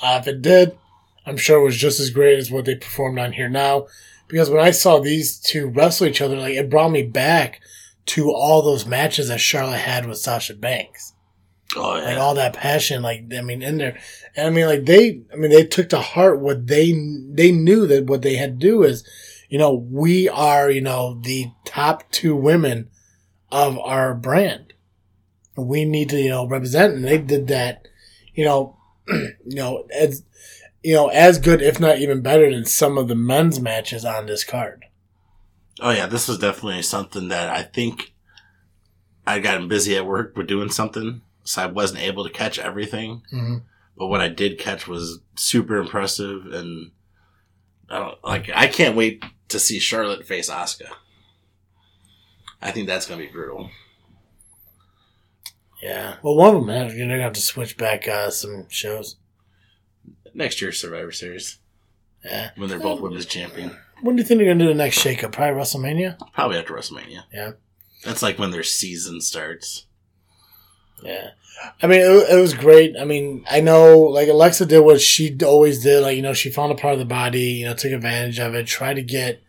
[0.00, 0.78] Uh, if it did,
[1.26, 3.86] I'm sure it was just as great as what they performed on here now.
[4.28, 7.60] Because when I saw these two wrestle each other, like it brought me back
[8.06, 11.14] to all those matches that Charlotte had with Sasha Banks.
[11.76, 12.04] Oh yeah.
[12.04, 13.98] Like all that passion, like I mean, in there,
[14.34, 16.92] and I mean, like they, I mean, they took to heart what they
[17.30, 19.06] they knew that what they had to do is,
[19.48, 22.88] you know, we are, you know, the top two women
[23.50, 24.72] of our brand.
[25.56, 27.86] We need to, you know, represent, and they did that,
[28.32, 28.76] you know,
[29.08, 30.22] you know, as
[30.82, 34.26] you know, as good, if not even better than some of the men's matches on
[34.26, 34.86] this card.
[35.80, 38.14] Oh yeah, this was definitely something that I think
[39.26, 43.22] I'd gotten busy at work with doing something, so I wasn't able to catch everything.
[43.32, 43.56] Mm-hmm.
[43.96, 46.90] But what I did catch was super impressive, and
[47.88, 48.50] I don't like.
[48.54, 50.90] I can't wait to see Charlotte face Asuka.
[52.60, 53.70] I think that's gonna be brutal.
[55.82, 56.16] Yeah.
[56.22, 59.16] Well, one of them, man, you're gonna have to switch back uh, some shows.
[60.34, 61.58] Next year's Survivor Series
[62.24, 62.50] Yeah.
[62.56, 65.32] when they're both women's champion, When do you think they're gonna do the next shakeup?
[65.32, 66.18] Probably WrestleMania.
[66.34, 67.22] probably after WrestleMania.
[67.32, 67.52] Yeah.
[68.04, 69.86] That's like when their season starts.
[71.02, 71.30] Yeah.
[71.82, 72.96] I mean, it, it was great.
[72.98, 76.02] I mean, I know, like, Alexa did what she always did.
[76.02, 78.54] Like, you know, she found a part of the body, you know, took advantage of
[78.54, 79.42] it, tried to get,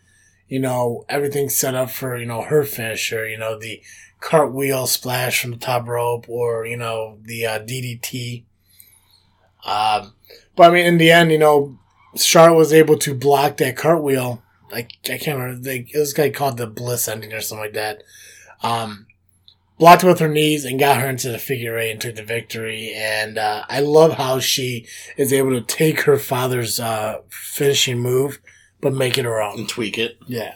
[0.47, 3.81] you know, everything set up for, you know, her finisher, you know, the
[4.19, 8.43] cartwheel splash from the top rope or, you know, the uh, DDT.
[9.65, 10.13] Um,
[10.55, 11.77] but I mean, in the end, you know,
[12.15, 14.41] Charlotte was able to block that cartwheel.
[14.71, 15.69] Like, I can't remember.
[15.69, 18.03] Like, it was like called the Bliss ending or something like that.
[18.61, 19.05] Um,
[19.79, 22.93] blocked with her knees and got her into the figure eight and took the victory.
[22.95, 24.85] And uh, I love how she
[25.17, 28.39] is able to take her father's uh, finishing move,
[28.81, 29.59] but make it her own.
[29.59, 30.19] And tweak it.
[30.27, 30.55] Yeah.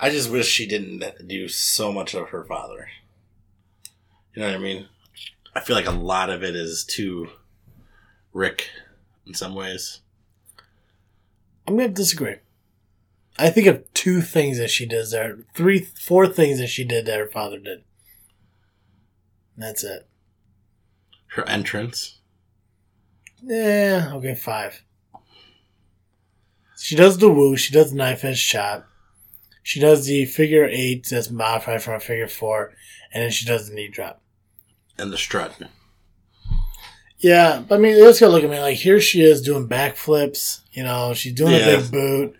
[0.00, 2.88] I just wish she didn't do so much of her father.
[4.34, 4.88] You know what I mean?
[5.54, 7.28] I feel like a lot of it is too
[8.32, 8.70] Rick
[9.26, 10.00] in some ways.
[11.68, 12.36] I'm going to disagree.
[13.38, 15.38] I think of two things that she does there.
[15.54, 17.84] Three, four things that she did that her father did.
[19.56, 20.06] That's it.
[21.28, 22.18] Her entrance.
[23.42, 24.82] Yeah, okay, five.
[26.78, 27.56] She does the woo.
[27.56, 28.86] She does the knife edge chop.
[29.62, 32.72] She does the figure eight that's modified from a figure four,
[33.12, 34.20] and then she does the knee drop.
[34.98, 35.56] and the strut.
[37.18, 38.58] Yeah, but I mean, let's go look at me.
[38.60, 40.60] Like here, she is doing backflips.
[40.72, 41.58] You know, she's doing Yeah.
[41.68, 42.36] a big boot.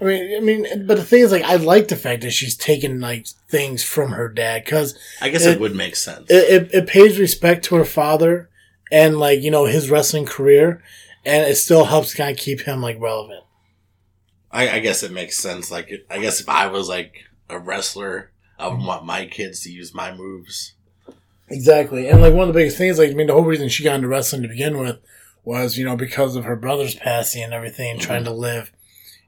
[0.00, 2.56] I mean, I mean, but the thing is, like, I like the fact that she's
[2.56, 6.30] taking like things from her dad because I guess It- it, would make sense.
[6.30, 8.50] it, it, it pays respect to her father
[8.92, 10.82] and like you know his wrestling career,
[11.24, 13.44] and it still helps kind of keep him like relevant.
[14.50, 15.70] I, I guess it makes sense.
[15.70, 19.72] Like, I guess if I was like a wrestler, I would want my kids to
[19.72, 20.72] use my moves.
[21.48, 22.08] Exactly.
[22.08, 23.96] And like one of the biggest things, like I mean, the whole reason she got
[23.96, 24.98] into wrestling to begin with
[25.44, 28.32] was, you know, because of her brother's passing and everything, trying mm-hmm.
[28.32, 28.72] to live,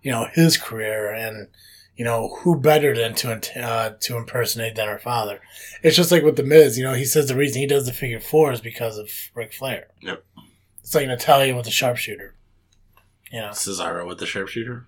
[0.03, 1.49] you know, his career and,
[1.97, 5.41] you know, who better than to uh, to impersonate than her father?
[5.83, 7.93] It's just like with the Miz, you know, he says the reason he does the
[7.93, 9.89] figure four is because of Ric Flair.
[10.01, 10.25] Yep.
[10.81, 12.35] It's like Natalya with the sharpshooter.
[13.31, 14.87] You know, Cesaro with the sharpshooter.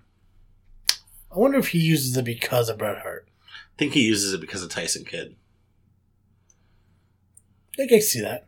[1.33, 3.27] I wonder if he uses it because of Bret Hart.
[3.47, 5.35] I think he uses it because of Tyson Kidd.
[7.79, 8.47] I can see that.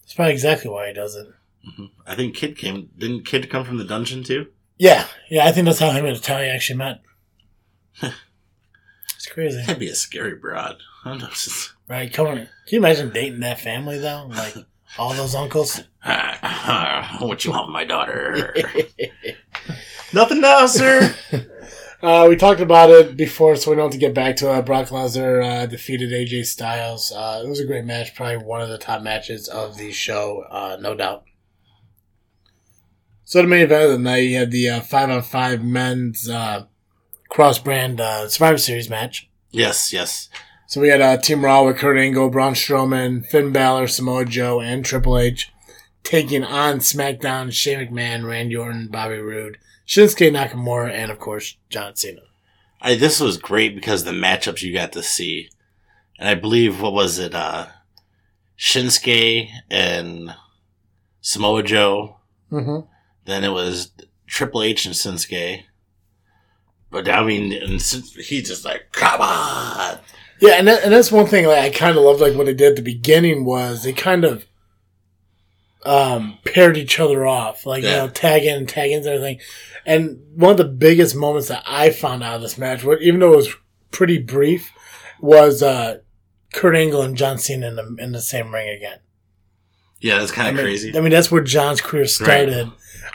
[0.00, 1.28] That's probably exactly why he does it.
[1.64, 2.90] hmm I think Kidd came.
[2.98, 4.48] Didn't Kidd come from the dungeon too?
[4.80, 7.02] Yeah, yeah, I think that's how him and Natalya actually met.
[8.02, 10.76] it's crazy, That'd be a scary broad.
[11.04, 11.28] I don't know.
[11.86, 12.10] right?
[12.10, 14.28] Come on, can you imagine dating that family though?
[14.30, 14.54] Like
[14.98, 15.82] all those uncles.
[16.02, 18.56] what you want, with my daughter?
[20.14, 21.14] Nothing now, sir.
[22.02, 24.64] Uh, we talked about it before, so we don't have to get back to it.
[24.64, 27.12] Brock Lesnar uh, defeated AJ Styles.
[27.12, 30.42] Uh, it was a great match, probably one of the top matches of the show,
[30.50, 31.24] uh, no doubt.
[33.30, 36.28] So the main event of the night, you had the uh, five on five men's
[36.28, 36.64] uh,
[37.28, 39.30] cross brand uh, Survivor Series match.
[39.52, 40.28] yes, yes.
[40.66, 44.60] So we had uh, Team Raw with Kurt Angle, Braun Strowman, Finn Balor, Samoa Joe,
[44.60, 45.52] and Triple H
[46.02, 51.94] taking on SmackDown Shane McMahon, Randy Orton, Bobby Roode, Shinsuke Nakamura, and of course John
[51.94, 52.22] Cena.
[52.82, 55.50] I, this was great because the matchups you got to see,
[56.18, 57.66] and I believe what was it, uh,
[58.58, 60.34] Shinsuke and
[61.20, 62.16] Samoa Joe.
[62.50, 62.89] Mm-hmm.
[63.30, 63.92] Then it was
[64.26, 65.62] Triple H and Shinsuke.
[66.90, 69.98] But I mean, and since he just like, come on.
[70.40, 72.54] Yeah, and that, and that's one thing like I kind of loved like what they
[72.54, 74.46] did at the beginning was they kind of
[75.84, 79.40] um paired each other off, like you know, tag in, tag in, and everything.
[79.86, 83.34] And one of the biggest moments that I found out of this match, even though
[83.34, 83.54] it was
[83.90, 84.72] pretty brief,
[85.20, 85.98] was uh
[86.52, 88.98] Kurt Angle and John Cena in the in the same ring again.
[90.00, 90.96] Yeah, that's kind I of mean, crazy.
[90.96, 92.70] I mean, that's where John's career started.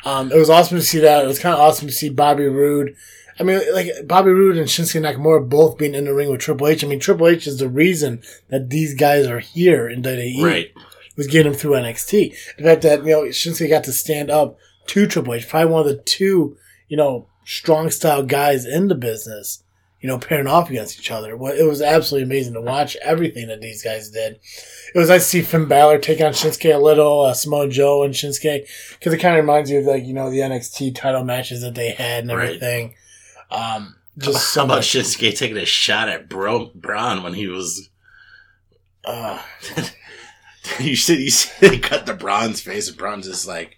[0.05, 1.23] Um, it was awesome to see that.
[1.23, 2.95] It was kind of awesome to see Bobby Roode.
[3.39, 6.67] I mean, like Bobby Roode and Shinsuke Nakamura both being in the ring with Triple
[6.67, 6.83] H.
[6.83, 10.43] I mean, Triple H is the reason that these guys are here in WWE.
[10.43, 10.71] right.
[11.17, 12.35] Was getting them through NXT.
[12.57, 14.57] The fact that you know Shinsuke got to stand up
[14.87, 16.57] to Triple H, probably one of the two
[16.87, 19.63] you know strong style guys in the business.
[20.01, 21.35] You know, pairing off against each other.
[21.35, 24.39] Well, It was absolutely amazing to watch everything that these guys did.
[24.93, 28.03] It was nice to see Finn Balor take on Shinsuke a little, uh, Samoa Joe
[28.03, 31.23] and Shinsuke, because it kind of reminds you of like you know the NXT title
[31.23, 32.45] matches that they had and Right.
[32.47, 32.93] everything.
[33.49, 34.87] Um, How just so how about much.
[34.89, 37.89] Shinsuke taking a shot at Bro Braun when he was?
[39.03, 39.41] Uh,
[40.79, 43.77] you said you see they cut the Braun's face, and Braun's just like,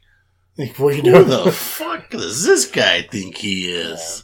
[0.58, 4.24] like, what you "Who the fuck does this guy think he is?"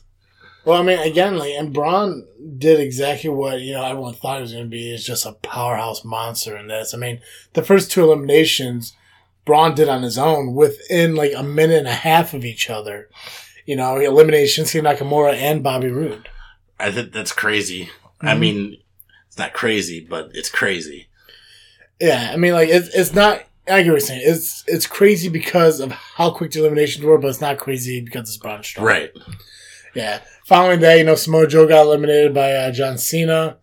[0.65, 2.25] Well, I mean, again, like, and Braun
[2.57, 5.33] did exactly what, you know, everyone thought he was going to be, is just a
[5.33, 6.93] powerhouse monster in this.
[6.93, 7.19] I mean,
[7.53, 8.95] the first two eliminations,
[9.45, 13.09] Braun did on his own within, like, a minute and a half of each other.
[13.65, 16.29] You know, he eliminated Shinsuke Nakamura and Bobby Roode.
[16.79, 17.89] I think that's crazy.
[18.21, 18.39] I Mhm.
[18.39, 18.77] mean,
[19.27, 21.07] it's not crazy, but it's crazy.
[21.99, 24.21] Yeah, I mean, like, it's, it's not, I get what you're saying.
[24.23, 28.29] It's, it's crazy because of how quick the eliminations were, but it's not crazy because
[28.29, 28.81] it's Braun Strowman.
[28.83, 29.11] Right.
[29.93, 30.19] Yeah.
[30.45, 33.57] Following that, you know, Samoa Joe got eliminated by uh, John Cena.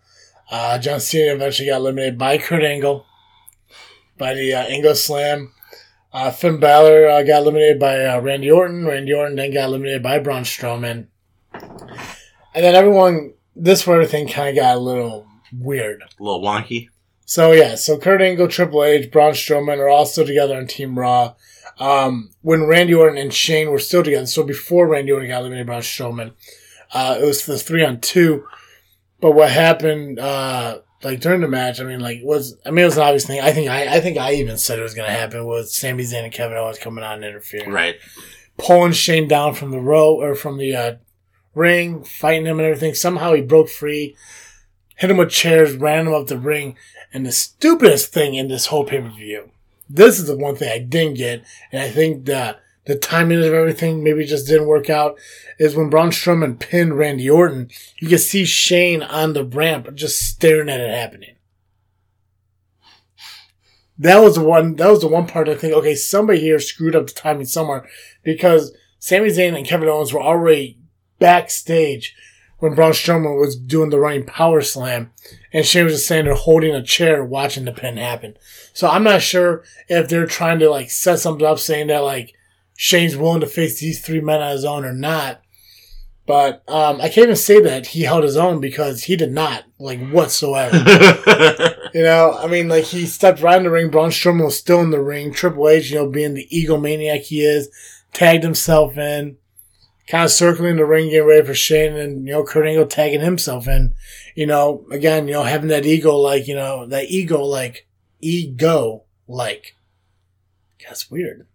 [0.50, 3.04] Uh, John Cena eventually got eliminated by Kurt Angle
[4.16, 5.52] by the uh, Angle Slam.
[6.10, 8.86] Uh, Finn Balor uh, got eliminated by uh, Randy Orton.
[8.86, 11.08] Randy Orton then got eliminated by Braun Strowman.
[11.52, 16.02] And then everyone, this where everything kind of got a little weird.
[16.02, 16.88] A little wonky.
[17.26, 20.98] So yeah, so Kurt Angle, Triple H, Braun Strowman are all still together on Team
[20.98, 21.34] Raw.
[21.78, 25.66] Um, when Randy Orton and Shane were still together, so before Randy Orton got eliminated
[25.66, 26.32] by Braun Strowman,
[26.92, 28.46] uh, it was the three on two.
[29.20, 32.86] But what happened, uh, like during the match, I mean, like was I mean, it
[32.86, 33.40] was an obvious thing.
[33.40, 35.44] I think I, I think I even said it was going to happen.
[35.46, 37.96] Was Sami Zayn and Kevin Owens coming out and interfering, Right.
[38.58, 40.94] pulling Shane down from the row or from the uh,
[41.54, 42.94] ring, fighting him and everything.
[42.94, 44.16] Somehow he broke free,
[44.96, 46.76] hit him with chairs, ran him up the ring.
[47.12, 49.50] And the stupidest thing in this whole pay per view,
[49.88, 53.52] this is the one thing I didn't get, and I think that the timing of
[53.52, 55.18] everything maybe just didn't work out.
[55.58, 60.20] Is when Braun Strowman pinned Randy Orton, you can see Shane on the ramp just
[60.20, 61.36] staring at it happening.
[63.98, 64.76] That was the one.
[64.76, 65.74] That was the one part I think.
[65.74, 67.86] Okay, somebody here screwed up the timing somewhere
[68.22, 70.78] because Sami Zayn and Kevin Owens were already
[71.18, 72.16] backstage
[72.60, 75.10] when Braun Strowman was doing the running power slam,
[75.52, 78.36] and Shane was just standing there holding a chair, watching the pin happen.
[78.72, 82.34] So I'm not sure if they're trying to like set something up, saying that like
[82.82, 85.42] Shane's willing to face these three men on his own or not.
[86.26, 89.64] But um, I can't even say that he held his own because he did not,
[89.78, 90.82] like whatsoever.
[91.92, 93.90] You know, I mean, like he stepped right in the ring.
[93.90, 95.32] Braun Strowman was still in the ring.
[95.32, 97.68] Triple H, you know, being the egomaniac he is,
[98.12, 99.38] tagged himself in,
[100.06, 103.22] kind of circling the ring, getting ready for Shane, and you know, Kurt Angle tagging
[103.22, 103.92] himself in.
[104.36, 107.88] You know, again, you know, having that ego, like you know, that ego, like
[108.20, 109.74] ego, like.
[110.86, 111.48] That's weird.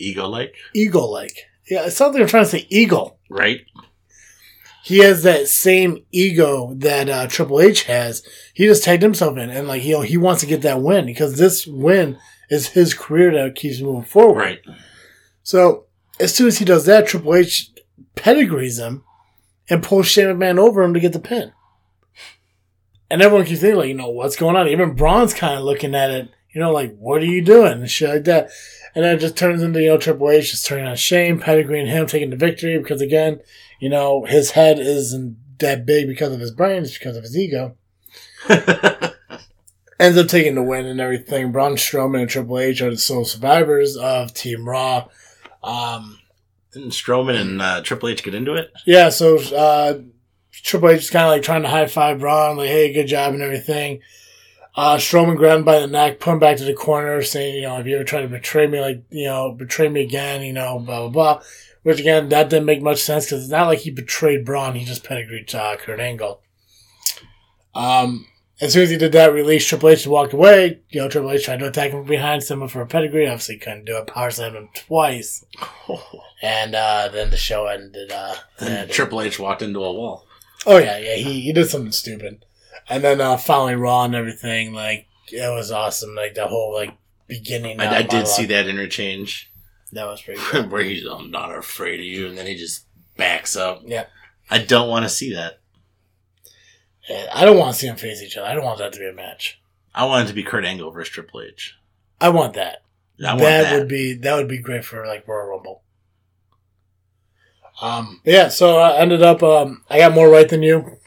[0.00, 1.36] Ego like, Ego, like.
[1.68, 2.66] Yeah, it's something I'm trying to say.
[2.68, 3.18] Eagle.
[3.28, 3.60] right?
[4.82, 8.26] he has that same ego that uh, Triple H has.
[8.54, 11.06] He just tagged himself in, and like you know, he wants to get that win
[11.06, 14.38] because this win is his career that keeps moving forward.
[14.38, 14.60] Right.
[15.42, 15.86] So
[16.18, 17.70] as soon as he does that, Triple H
[18.16, 19.04] pedigrees him
[19.68, 21.52] and pulls Shane McMahon over him to get the pin.
[23.10, 24.68] And everyone keeps thinking, like, you know, what's going on?
[24.68, 27.72] Even Braun's kind of looking at it, you know, like, what are you doing?
[27.72, 28.50] And shit like that.
[28.94, 31.86] And then it just turns into, you know, Triple H just turning on Shane, pedigreeing
[31.86, 33.40] him, taking the victory because, again,
[33.78, 37.36] you know, his head isn't that big because of his brain, it's because of his
[37.36, 37.76] ego.
[40.00, 41.52] Ends up taking the win and everything.
[41.52, 45.08] Braun Strowman and Triple H are the sole survivors of Team Raw.
[45.62, 46.18] Um,
[46.72, 48.72] Didn't Strowman and uh, Triple H get into it?
[48.86, 49.98] yeah, so uh,
[50.52, 53.34] Triple H is kind of like trying to high five Braun, like, hey, good job
[53.34, 54.00] and everything.
[54.76, 57.62] Uh, Strowman grabbed him by the neck, put him back to the corner, saying, you
[57.62, 60.52] know, if you ever try to betray me, like, you know, betray me again, you
[60.52, 61.42] know, blah, blah, blah.
[61.82, 64.84] Which, again, that didn't make much sense because it's not like he betrayed Braun, he
[64.84, 66.40] just pedigreed uh, Kurt Angle.
[67.74, 68.26] Um,
[68.60, 70.80] as soon as he did that, release, Triple H walked away.
[70.90, 73.26] You know, Triple H tried to attack him from behind, someone for a pedigree.
[73.26, 74.06] Obviously, couldn't do it.
[74.06, 75.44] Power slammed him twice.
[76.42, 78.10] And uh, then the show ended.
[78.10, 78.90] Uh, ended.
[78.92, 80.26] Triple H walked into a wall.
[80.64, 81.16] Oh yeah, yeah.
[81.16, 82.46] He he did something stupid,
[82.88, 86.14] and then uh, following Raw and everything, like it was awesome.
[86.14, 87.80] Like the whole like beginning.
[87.80, 89.52] uh, I, I did see that interchange
[89.92, 90.70] That was pretty good.
[90.70, 93.82] where he's, I'm not afraid of you, and then he just backs up.
[93.84, 94.06] yeah,
[94.50, 95.58] I don't want to see that.
[97.34, 98.46] I don't want to see them face each other.
[98.46, 99.60] I don't want that to be a match.
[99.92, 101.74] I want it to be Kurt Angle versus Triple H.
[102.20, 102.82] I want that.
[103.24, 103.78] I want that, that.
[103.78, 105.82] would be that would be great for like Royal Rumble.
[107.82, 110.98] Um, yeah, so I ended up um, I got more right than you.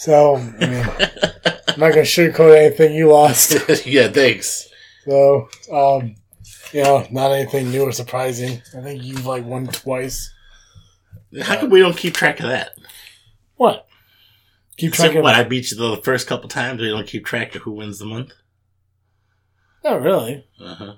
[0.00, 0.86] So I mean,
[1.68, 2.94] I'm not gonna sugarcoat anything.
[2.94, 3.52] You lost,
[3.86, 4.66] yeah, thanks.
[5.04, 6.14] so um,
[6.72, 8.62] you know, not anything new or surprising.
[8.74, 10.32] I think you've like won twice.
[11.42, 12.70] How come we don't keep track of that?
[13.56, 13.86] What?
[14.78, 15.34] Keep So track of what?
[15.34, 16.80] I beat you the first couple times.
[16.80, 18.32] We don't keep track of who wins the month.
[19.84, 20.46] Not really.
[20.58, 20.94] Uh-huh.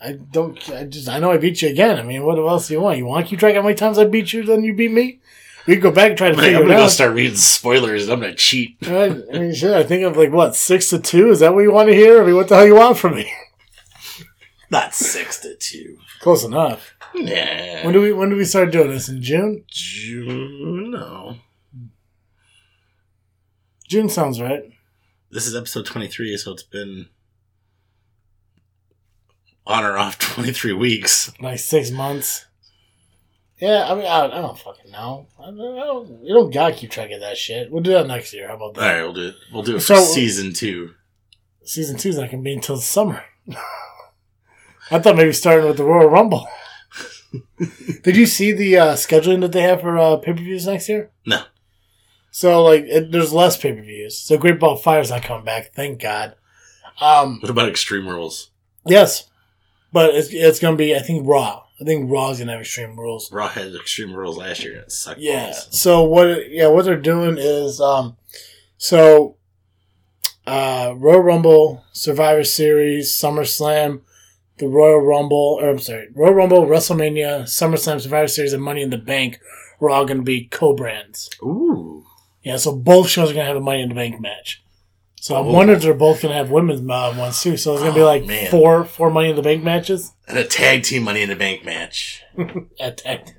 [0.00, 0.70] I don't.
[0.70, 1.08] I just.
[1.08, 1.98] I know I beat you again.
[1.98, 2.98] I mean, what else do you want?
[2.98, 4.44] You want to keep track of how many times I beat you?
[4.44, 5.18] Then you beat me.
[5.66, 6.90] We can go back and try to I'm figure gonna it go out.
[6.90, 8.04] start reading spoilers.
[8.04, 8.76] and I'm gonna cheat.
[8.86, 9.72] I, I mean, shit.
[9.72, 11.30] I think of like what six to two.
[11.30, 12.22] Is that what you want to hear?
[12.22, 13.32] I mean, what the hell you want from me?
[14.70, 15.98] Not six to two.
[16.20, 16.94] Close enough.
[17.14, 17.82] Nah.
[17.84, 18.12] When do we?
[18.12, 19.08] When do we start doing this?
[19.08, 19.64] In June?
[19.68, 20.90] June?
[20.90, 21.36] No.
[23.88, 24.64] June sounds right.
[25.30, 27.06] This is episode 23, so it's been
[29.66, 31.32] on or off 23 weeks.
[31.40, 32.46] Like six months.
[33.60, 35.28] Yeah, I mean, I, I don't fucking know.
[35.38, 37.70] I don't, I don't, you don't gotta keep track of that shit.
[37.70, 38.48] We'll do that next year.
[38.48, 38.92] How about that?
[38.94, 39.34] right, we'll do it.
[39.52, 40.90] We'll do it for So- season two.
[41.64, 43.24] Season two's not gonna be until the summer.
[44.90, 46.46] I thought maybe starting with the Royal Rumble.
[48.02, 50.88] Did you see the uh, scheduling that they have for uh, pay per views next
[50.88, 51.10] year?
[51.26, 51.42] No.
[52.30, 54.18] So like, it, there's less pay per views.
[54.18, 55.72] So Great Ball Fire's not coming back.
[55.74, 56.34] Thank God.
[57.00, 58.50] Um, What about Extreme Rules?
[58.86, 59.30] yes,
[59.92, 60.94] but it's it's gonna be.
[60.94, 61.63] I think Raw.
[61.80, 63.32] I think Raw's gonna have Extreme Rules.
[63.32, 65.20] Raw had Extreme Rules last year and it sucked.
[65.20, 65.46] Yeah.
[65.46, 65.80] balls.
[65.80, 66.50] So what?
[66.50, 68.16] Yeah, what they're doing is, um,
[68.78, 69.36] so,
[70.46, 74.02] uh, Royal Rumble, Survivor Series, SummerSlam,
[74.58, 78.90] the Royal Rumble, or I'm sorry, Royal Rumble, WrestleMania, SummerSlam, Survivor Series, and Money in
[78.90, 79.40] the Bank
[79.80, 81.30] were all going to be co-brands.
[81.42, 82.04] Ooh.
[82.42, 82.56] Yeah.
[82.56, 84.63] So both shows are going to have a Money in the Bank match.
[85.24, 85.52] So I'm Oh.
[85.52, 87.56] wondering if they're both going to have women's uh, ones too.
[87.56, 88.50] So it's going to be Oh, like man.
[88.50, 91.64] four four Money in the Bank matches And a tag team Money in the Bank
[91.64, 92.22] match.
[92.78, 93.34] at tag.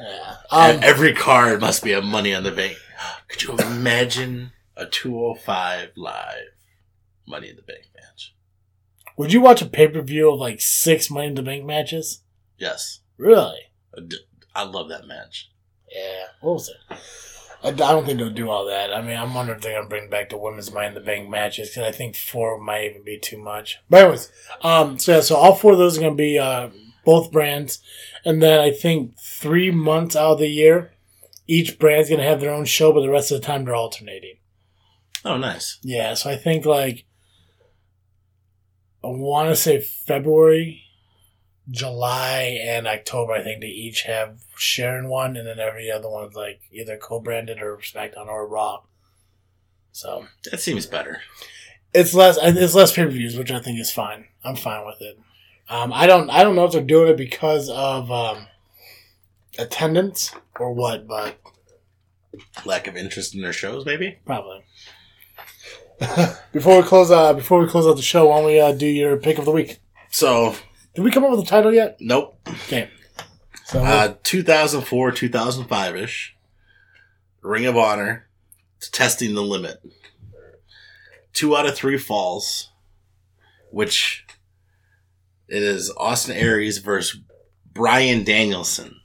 [0.00, 0.34] Yeah.
[0.50, 2.76] And Um, every card must be a Money on the Bank.
[3.28, 6.48] Could you imagine a 205 live
[7.24, 8.34] Money in the Bank match?
[9.16, 12.22] would you watch a pay per view of like six Money in the Bank matches?
[12.58, 12.98] Yes.
[13.16, 13.60] Really?
[13.96, 14.16] I d-
[14.56, 15.52] I love that match.
[15.88, 16.24] Yeah.
[16.40, 16.98] What was it?
[17.64, 18.92] I, I don't think they'll do all that.
[18.92, 21.70] I mean, I'm wondering if they're gonna bring back the women's in the Bank matches
[21.70, 23.78] because I think four might even be too much.
[23.88, 24.30] But anyways,
[24.62, 26.68] um, so yeah, so all four of those are gonna be uh
[27.04, 27.80] both brands,
[28.24, 30.92] and then I think three months out of the year,
[31.46, 34.36] each brand's gonna have their own show, but the rest of the time they're alternating.
[35.24, 35.78] Oh, nice.
[35.82, 37.06] Yeah, so I think like
[39.02, 40.83] I want to say February,
[41.70, 43.32] July, and October.
[43.32, 47.60] I think they each have sharing one, and then every other one's like either co-branded
[47.62, 48.80] or SmackDown or Raw.
[49.92, 51.22] So That seems better.
[51.92, 54.26] it's less it's less pay per views, which I think is fine.
[54.42, 55.18] I'm fine with it.
[55.68, 58.46] Um, I don't I don't know if they're doing it because of um,
[59.58, 61.38] attendance or what, but
[62.64, 64.18] Lack of interest in their shows, maybe?
[64.26, 64.64] Probably.
[66.52, 68.86] before we close, uh, before we close out the show, why don't we uh, do
[68.86, 69.78] your pick of the week?
[70.10, 70.54] So,
[70.94, 71.96] Did we come up with a title yet?
[72.00, 72.38] nope.
[72.48, 72.88] Okay.
[73.66, 76.36] So Uh, 2004, 2005 ish.
[77.42, 78.28] Ring of Honor.
[78.92, 79.82] Testing the limit.
[81.32, 82.70] Two out of three falls.
[83.70, 84.24] Which
[85.48, 87.20] it is Austin Aries versus
[87.72, 89.00] Bryan Danielson.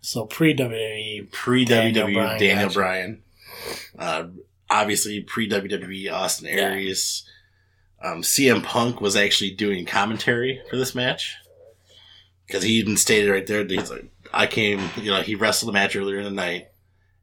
[0.00, 1.30] so pre WWE.
[1.32, 2.70] Pre Daniel WWE Bryan, Daniel.
[2.70, 3.22] Bryan.
[3.98, 4.24] Uh,
[4.70, 6.46] obviously, pre WWE Austin.
[6.46, 7.24] Aries.
[8.02, 11.36] Um, CM Punk was actually doing commentary for this match
[12.46, 13.64] because he even stated right there.
[13.64, 16.68] He's like, "I came, you know, he wrestled a match earlier in the night,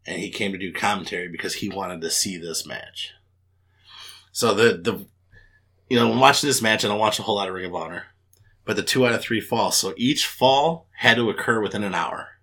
[0.05, 3.11] and he came to do commentary because he wanted to see this match."
[4.31, 5.05] So the the,
[5.89, 7.75] you know, when watching this match, and I watch a whole lot of Ring of
[7.75, 8.05] Honor,
[8.63, 9.77] but the two out of three falls.
[9.77, 12.39] So each fall had to occur within an hour.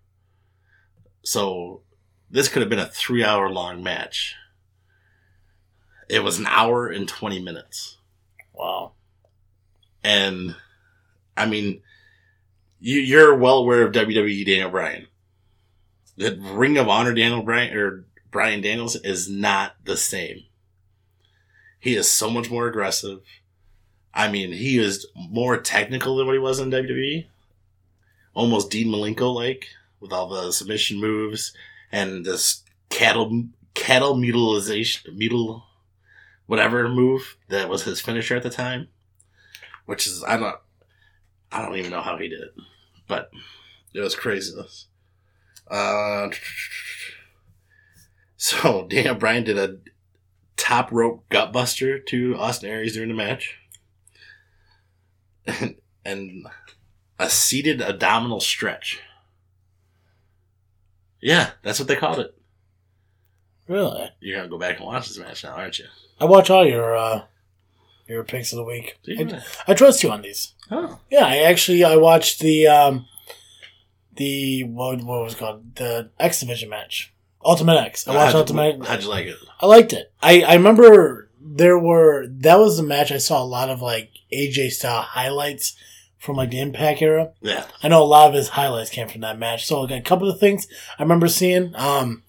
[1.23, 1.83] So
[2.31, 4.35] this could have been a three hour long match.
[6.09, 7.96] It was an hour and 20 minutes.
[8.57, 8.93] Wow.
[10.03, 10.57] And
[11.37, 11.83] I mean,
[12.81, 15.07] you, you're well aware of WWE Daniel Bryan.
[16.17, 20.45] The Ring of Honor Daniel Bryan or Brian Daniels is not the same.
[21.79, 23.21] He is so much more aggressive.
[24.15, 27.27] I mean, he is more technical than what he was in WWE.
[28.35, 29.69] Almost Dean Malenko like
[30.01, 31.53] with all the submission moves
[31.93, 33.45] and this cattle
[33.75, 35.63] cattle mutilization mutil
[36.47, 38.89] whatever move that was his finisher at the time,
[39.85, 40.57] which is I don't
[41.53, 42.55] I don't even know how he did it,
[43.07, 43.31] but
[43.95, 44.87] it was craziness.
[45.71, 46.29] Uh,
[48.37, 49.79] so Daniel Bryan did a
[50.57, 53.59] top rope gutbuster to Austin Aries during the match.
[55.47, 56.47] and, and
[57.19, 59.01] a seated abdominal stretch.
[61.21, 62.35] Yeah, that's what they called it.
[63.69, 64.11] Really?
[64.21, 65.87] You're gonna go back and watch this match now, aren't you?
[66.21, 67.23] I watch all your uh
[68.09, 68.99] your picks of the week.
[69.05, 69.43] Do I?
[69.73, 70.55] I trust you on these.
[70.71, 73.07] Oh, Yeah, I actually I watched the um
[74.15, 77.13] the what what was it called the X Division match,
[77.45, 78.09] Ultimate X.
[78.09, 78.87] I watched how'd, Ultimate.
[78.87, 79.37] How'd you like it?
[79.61, 80.13] I liked it.
[80.23, 84.11] I I remember there were that was the match I saw a lot of like
[84.33, 85.77] AJ style highlights
[86.19, 87.33] from like the Impact era.
[87.41, 89.67] Yeah, I know a lot of his highlights came from that match.
[89.67, 90.67] So like, a couple of things
[90.99, 91.75] I remember seeing.
[91.77, 92.23] Um,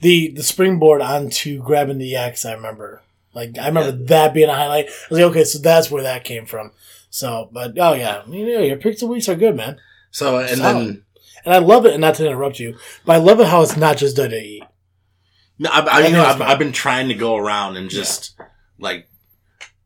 [0.00, 2.44] the the springboard onto grabbing the X.
[2.44, 3.02] I remember.
[3.34, 4.86] Like I remember that being a highlight.
[4.86, 6.72] I was like, okay, so that's where that came from.
[7.10, 9.78] So, but oh yeah, you know, your picks of weeks are good, man.
[10.10, 10.86] So and Solid.
[10.86, 11.04] then
[11.44, 11.92] And I love it.
[11.92, 14.16] And not to interrupt you, but I love it how it's not just.
[14.16, 14.60] WWE.
[15.58, 16.40] no, I, I, you know, I've.
[16.42, 18.34] I've been trying to go around and just
[18.78, 19.08] like,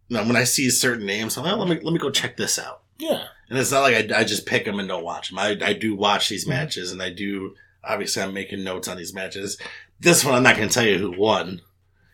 [0.09, 2.37] you know, when I see certain names, I'm like, let me let me go check
[2.37, 2.83] this out.
[2.99, 5.39] Yeah, And it's not like I, I just pick them and don't watch them.
[5.39, 6.51] I, I do watch these Mhm.
[6.51, 7.55] matches, and I do.
[7.85, 9.59] Obviously, I'm making notes on these matches.
[10.01, 11.61] This one, I'm not going to tell you who won.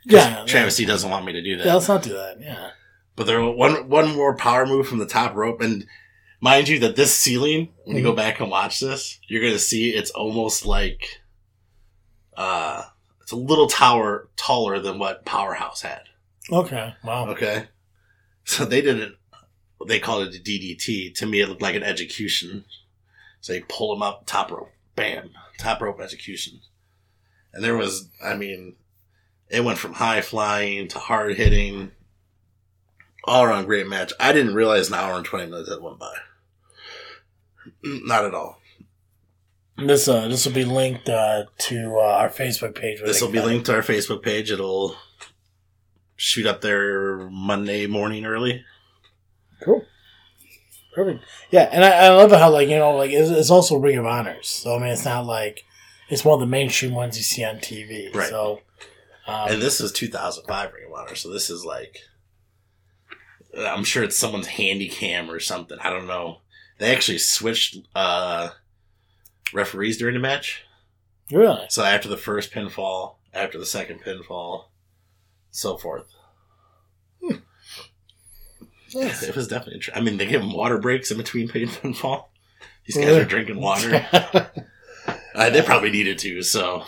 [0.05, 0.45] Yeah.
[0.47, 1.67] Travesty doesn't want me to do that.
[1.67, 2.41] Yeah, let's not do that.
[2.41, 2.71] Yeah.
[3.15, 5.87] But there one one more power move from the top rope, and
[6.41, 9.91] mind you, that this ceiling, when you go back and watch this, you're gonna see
[9.91, 11.21] it's almost like,
[12.37, 12.85] uh,
[13.21, 16.03] it's a little tower taller than what Powerhouse had.
[16.51, 16.95] Okay.
[17.05, 17.29] Wow.
[17.29, 17.67] Okay,
[18.45, 19.13] so they did it.
[19.87, 21.15] They called it a DDT.
[21.17, 22.65] To me, it looked like an execution.
[23.41, 26.61] So they pull him up top rope, bam, top rope execution,
[27.53, 28.77] and there was, I mean,
[29.53, 31.93] it went from high flying to hard hitting,
[33.25, 34.13] all around great match.
[34.19, 36.15] I didn't realize an hour and twenty minutes had went by.
[37.85, 38.59] Mm, Not at all.
[39.77, 43.01] This uh this will be linked uh to uh, our Facebook page.
[43.05, 44.51] This will be linked to our Facebook page.
[44.51, 44.97] It'll
[46.17, 48.65] shoot up there Monday morning early.
[49.63, 49.85] Cool.
[50.95, 51.25] Perfect.
[51.51, 54.07] Yeah, and I, I love how like you know like it's, it's also Ring of
[54.07, 54.49] Honors.
[54.49, 55.65] So I mean, it's not like
[56.09, 58.15] it's one of the mainstream ones you see on TV.
[58.15, 58.31] Right.
[58.31, 58.61] So.
[59.33, 61.99] Um, And this is 2005 Ring of Honor, so this is like,
[63.59, 65.79] I'm sure it's someone's handy cam or something.
[65.81, 66.39] I don't know.
[66.79, 68.51] They actually switched uh,
[69.53, 70.65] referees during the match.
[71.31, 74.65] really, So after the first pinfall, after the second pinfall,
[75.51, 76.07] so forth.
[78.95, 79.23] Nice.
[79.23, 79.81] It was definitely.
[79.81, 82.27] Tr- I mean, they give them water breaks in between pin pinfall.
[82.87, 83.21] These guys Yeah.
[83.21, 84.07] are drinking water.
[85.35, 86.43] uh, they probably needed to.
[86.43, 86.85] So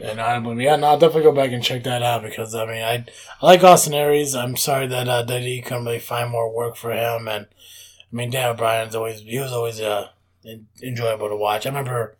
[0.00, 2.82] And I, yeah, no, I'll definitely go back and check that out because I mean,
[2.82, 3.04] I,
[3.42, 4.34] I like Austin Aries.
[4.34, 8.30] I'm sorry that uh, WWE couldn't really find more work for him, and I mean,
[8.30, 10.08] Dan Bryan's always he was always uh,
[10.82, 11.66] enjoyable to watch.
[11.66, 12.16] I remember,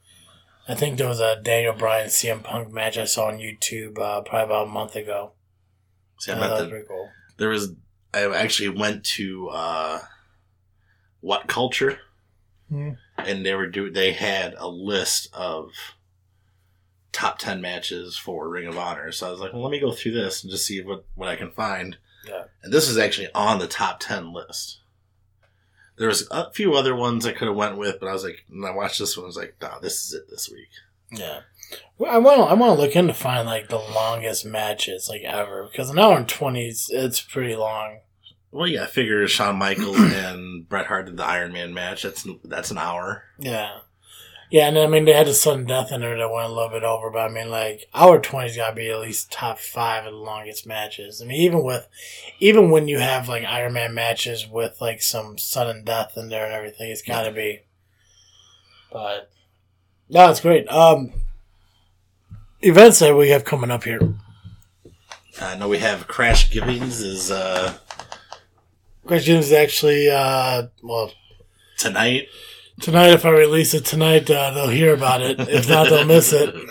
[0.68, 4.20] I think there was a Daniel Bryan CM Punk match I saw on YouTube uh,
[4.22, 5.33] probably about a month ago.
[6.18, 7.09] see, I Yeah, meant that was pretty cool.
[7.37, 7.72] there was.
[8.14, 10.01] I actually went to uh,
[11.20, 11.99] What Culture.
[12.70, 12.91] Hmm.
[13.16, 15.70] and they were do they had a list of
[17.19, 19.11] top 10 matches for Ring of Honor.
[19.11, 21.29] So I was like, well, let me go through this and just see what, what
[21.29, 21.97] I can find.
[22.27, 22.45] Yeah.
[22.62, 24.79] And this is actually on the top 10 list.
[25.97, 28.45] There was a few other ones I could have went with, but I was like,
[28.49, 30.69] and I watched this one, I was like, nah, this is it this week.
[31.11, 31.41] Yeah.
[31.99, 35.23] Well, I want to I want to look into find like the longest matches like
[35.23, 37.99] ever because an hour and twenty it's pretty long.
[38.51, 42.05] Well, yeah, I figure Shawn Michaels and Bret Hart did the Iron Man match.
[42.05, 43.25] That's that's an hour.
[43.39, 43.81] Yeah.
[44.51, 46.71] Yeah, and I mean they had a sudden death in there that went a little
[46.71, 50.07] bit over, but I mean like our twenty's got to be at least top five
[50.07, 51.21] of the longest matches.
[51.21, 51.87] I mean even with,
[52.41, 56.47] even when you have like Iron Man matches with like some sudden death in there
[56.47, 57.61] and everything, it's got to be.
[58.91, 59.31] But
[60.09, 60.67] no, it's great.
[60.69, 61.13] Um,
[62.63, 64.15] events that we have coming up here.
[65.41, 67.75] I know we have Crash Givings is uh,
[69.09, 71.13] Questions is actually uh well
[71.79, 72.29] tonight.
[72.81, 75.39] Tonight if I release it tonight uh, they'll hear about it.
[75.41, 76.55] If not, they'll miss it.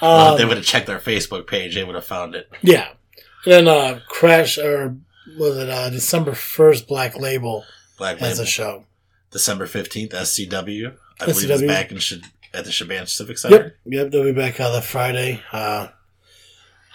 [0.00, 2.48] Um, if they would have checked their Facebook page, they would have found it.
[2.62, 2.88] Yeah.
[3.44, 4.94] And then uh Crash or
[5.38, 7.64] was it uh December first Black Label
[7.96, 8.42] Black Label.
[8.42, 8.84] a show.
[9.32, 10.94] December 15th, SCW.
[11.20, 11.50] I believe SCW.
[11.52, 12.20] it's back in Sh-
[12.54, 13.56] at the Shaban Civic Center.
[13.56, 13.76] Yep.
[13.86, 15.42] Yep, they'll be back on the Friday.
[15.50, 15.88] Uh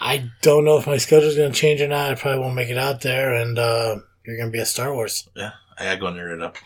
[0.00, 2.10] I don't know if my schedule's gonna change or not.
[2.12, 5.28] I probably won't make it out there and uh you're gonna be at Star Wars.
[5.36, 6.56] Yeah, I gotta go nerd it up.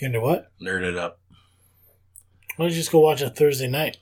[0.00, 0.50] You gonna do what?
[0.60, 1.20] Nerd it up.
[2.56, 3.98] Why don't you just go watch it Thursday night?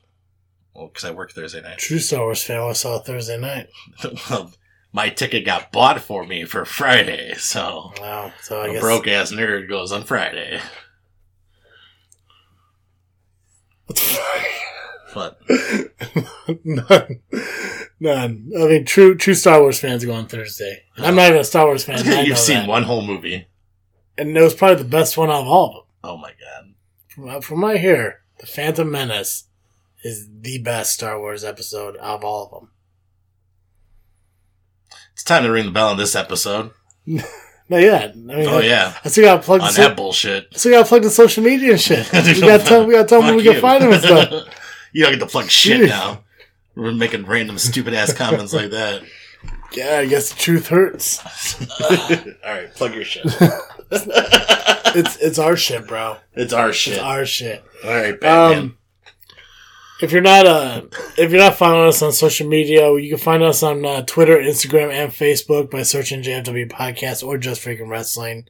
[0.75, 1.79] Well, because I work Thursday night.
[1.79, 3.69] True Star Wars fan I saw it Thursday night.
[4.31, 4.53] well,
[4.93, 8.33] my ticket got bought for me for Friday, so Wow.
[8.43, 10.61] So I a guess broke ass nerd goes on Friday.
[15.15, 15.39] what?
[16.65, 17.21] None.
[18.01, 18.51] None.
[18.57, 20.85] I mean, true true Star Wars fans go on Thursday.
[20.97, 22.05] And I'm not even a Star Wars fan.
[22.27, 22.69] You've seen that.
[22.69, 23.49] one whole movie.
[24.17, 25.83] and it was probably the best one out of all of them.
[26.09, 26.73] Oh my god.
[27.09, 29.45] From, uh, from my here, the Phantom Menace
[30.03, 32.71] is the best Star Wars episode of all of them.
[35.13, 36.71] It's time to ring the bell on this episode.
[37.07, 38.13] Not yet.
[38.13, 38.95] I mean, Oh yeah.
[39.05, 39.65] I still got plugged.
[39.65, 40.49] On so- that bullshit.
[40.55, 42.11] I still got plugged in social media and shit.
[42.11, 42.87] we got to tell.
[42.87, 44.49] We got to tell them where we can find them and stuff.
[44.93, 46.25] you don't get to plug shit now.
[46.75, 49.03] We're making random stupid ass comments like that.
[49.73, 51.23] Yeah, I guess the truth hurts.
[52.45, 53.25] All right, plug your shit.
[54.95, 56.17] It's it's our shit, bro.
[56.33, 56.99] it's our It's shit.
[56.99, 57.63] our shit.
[57.85, 58.59] All right, Batman.
[58.59, 58.79] Um,
[60.01, 60.83] if you're not uh,
[61.19, 64.39] if you're not following us on social media, you can find us on uh, Twitter,
[64.39, 68.49] Instagram, and Facebook by searching JFW Podcast or Just Freaking Wrestling.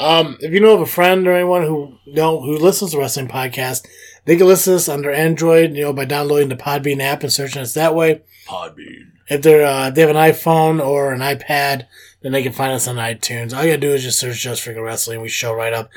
[0.00, 3.28] Um, if you know of a friend or anyone who know who listens to wrestling
[3.28, 3.86] podcast,
[4.24, 7.32] they can listen to us under Android, you know, by downloading the Podbean app and
[7.32, 8.22] searching us that way.
[8.48, 9.12] Podbean.
[9.30, 11.86] If they're uh, they have an iPhone or an iPad,
[12.20, 13.56] then they can find us on iTunes.
[13.56, 15.20] All you gotta do is just search Just Freaking Wrestling.
[15.22, 15.88] We show right up.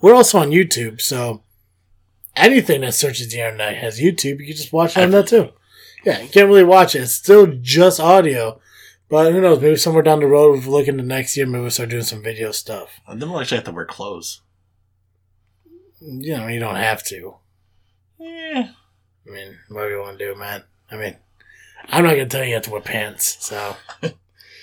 [0.00, 1.42] We're also on YouTube, so
[2.36, 4.40] anything that searches the internet has YouTube.
[4.40, 5.50] You can just watch it on that too.
[6.04, 7.00] Yeah, you can't really watch it.
[7.00, 8.60] It's still just audio.
[9.08, 9.60] But who knows?
[9.60, 12.02] Maybe somewhere down the road, if we're looking to next year, maybe we'll start doing
[12.02, 13.00] some video stuff.
[13.06, 14.40] And then we'll actually have to wear clothes.
[16.00, 17.36] You know, you don't have to.
[18.18, 18.70] Yeah.
[19.26, 20.64] I mean, whatever you want to do, man.
[20.90, 21.16] I mean,
[21.88, 23.36] I'm not gonna tell you you have to wear pants.
[23.40, 23.76] So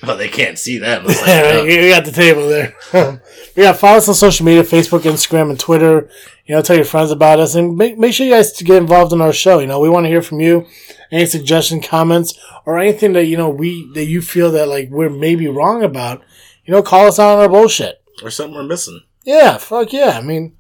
[0.04, 1.04] Well, they can't see that.
[1.10, 2.76] Like, uh, we got the table there.
[3.56, 6.10] yeah, follow us on social media, Facebook, Instagram, and Twitter.
[6.46, 9.12] You know, tell your friends about us, and make, make sure you guys get involved
[9.14, 9.60] in our show.
[9.60, 10.66] You know, we want to hear from you.
[11.12, 15.10] Any suggestion, comments, or anything that you know we that you feel that like we're
[15.10, 16.24] maybe wrong about.
[16.66, 18.02] You know, call us out on our bullshit.
[18.24, 19.02] or something we're missing.
[19.24, 20.18] Yeah, fuck yeah.
[20.18, 20.56] I mean,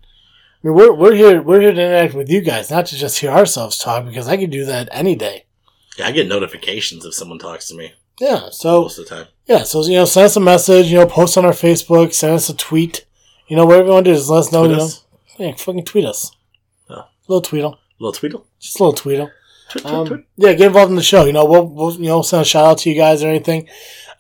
[0.64, 3.20] I mean, we're we're here we're here to interact with you guys, not to just
[3.20, 4.06] hear ourselves talk.
[4.06, 5.46] Because I could do that any day.
[6.00, 8.50] Yeah, I get notifications if someone talks to me Yeah.
[8.52, 9.28] So most of the time.
[9.48, 10.88] Yeah, so you know, send us a message.
[10.88, 12.14] You know, post on our Facebook.
[12.14, 13.06] Send us a tweet.
[13.48, 14.66] You know, whatever you want to do, just let us know.
[14.66, 15.04] Tweet you us.
[15.40, 16.32] know, yeah, fucking tweet us.
[16.90, 17.06] Oh.
[17.28, 18.46] Little tweedle, little tweedle.
[18.60, 19.32] just a little tweedle.
[19.72, 20.26] Tweet, tweet, Um, tweet.
[20.38, 21.26] yeah, get involved in the show.
[21.26, 23.68] You know, we'll, we'll you know send a shout out to you guys or anything.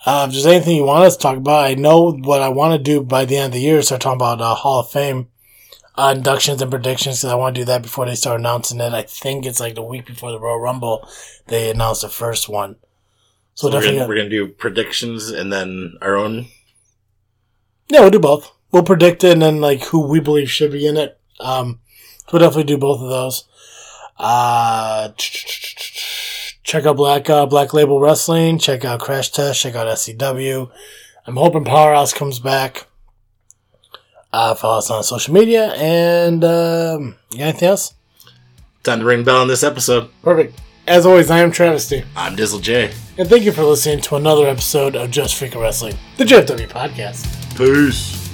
[0.06, 2.74] Uh, if there's anything you want us to talk about, I know what I want
[2.74, 3.82] to do by the end of the year.
[3.82, 5.28] Start talking about uh, Hall of Fame
[6.00, 8.93] uh, inductions and predictions because I want to do that before they start announcing it.
[8.93, 11.06] I think it's like the week before the Royal Rumble
[11.47, 12.78] they announced the first one.
[13.54, 16.47] So, So we're definitely, we're gonna do predictions and then our own.
[17.89, 18.50] Yeah, we'll do both.
[18.72, 21.20] We'll predict it and then like who we believe should be in it.
[21.41, 21.82] Um,
[22.28, 23.43] so we'll definitely do both of those.
[24.18, 28.58] Uh, check out Black uh, Black Label Wrestling.
[28.58, 29.60] Check out Crash Test.
[29.60, 30.72] Check out SCW.
[31.26, 32.86] I'm hoping Powerhouse comes back.
[34.32, 37.94] Uh, follow us on social media and um, you got anything else?
[38.84, 40.10] Time to ring bell on this episode.
[40.22, 40.60] Perfect.
[40.88, 42.92] As always, I am Travesty, I'm Dizzle J.
[43.18, 47.26] and thank you for listening to another episode of Just Freaking Wrestling, the JFW podcast.
[47.58, 48.29] Peace.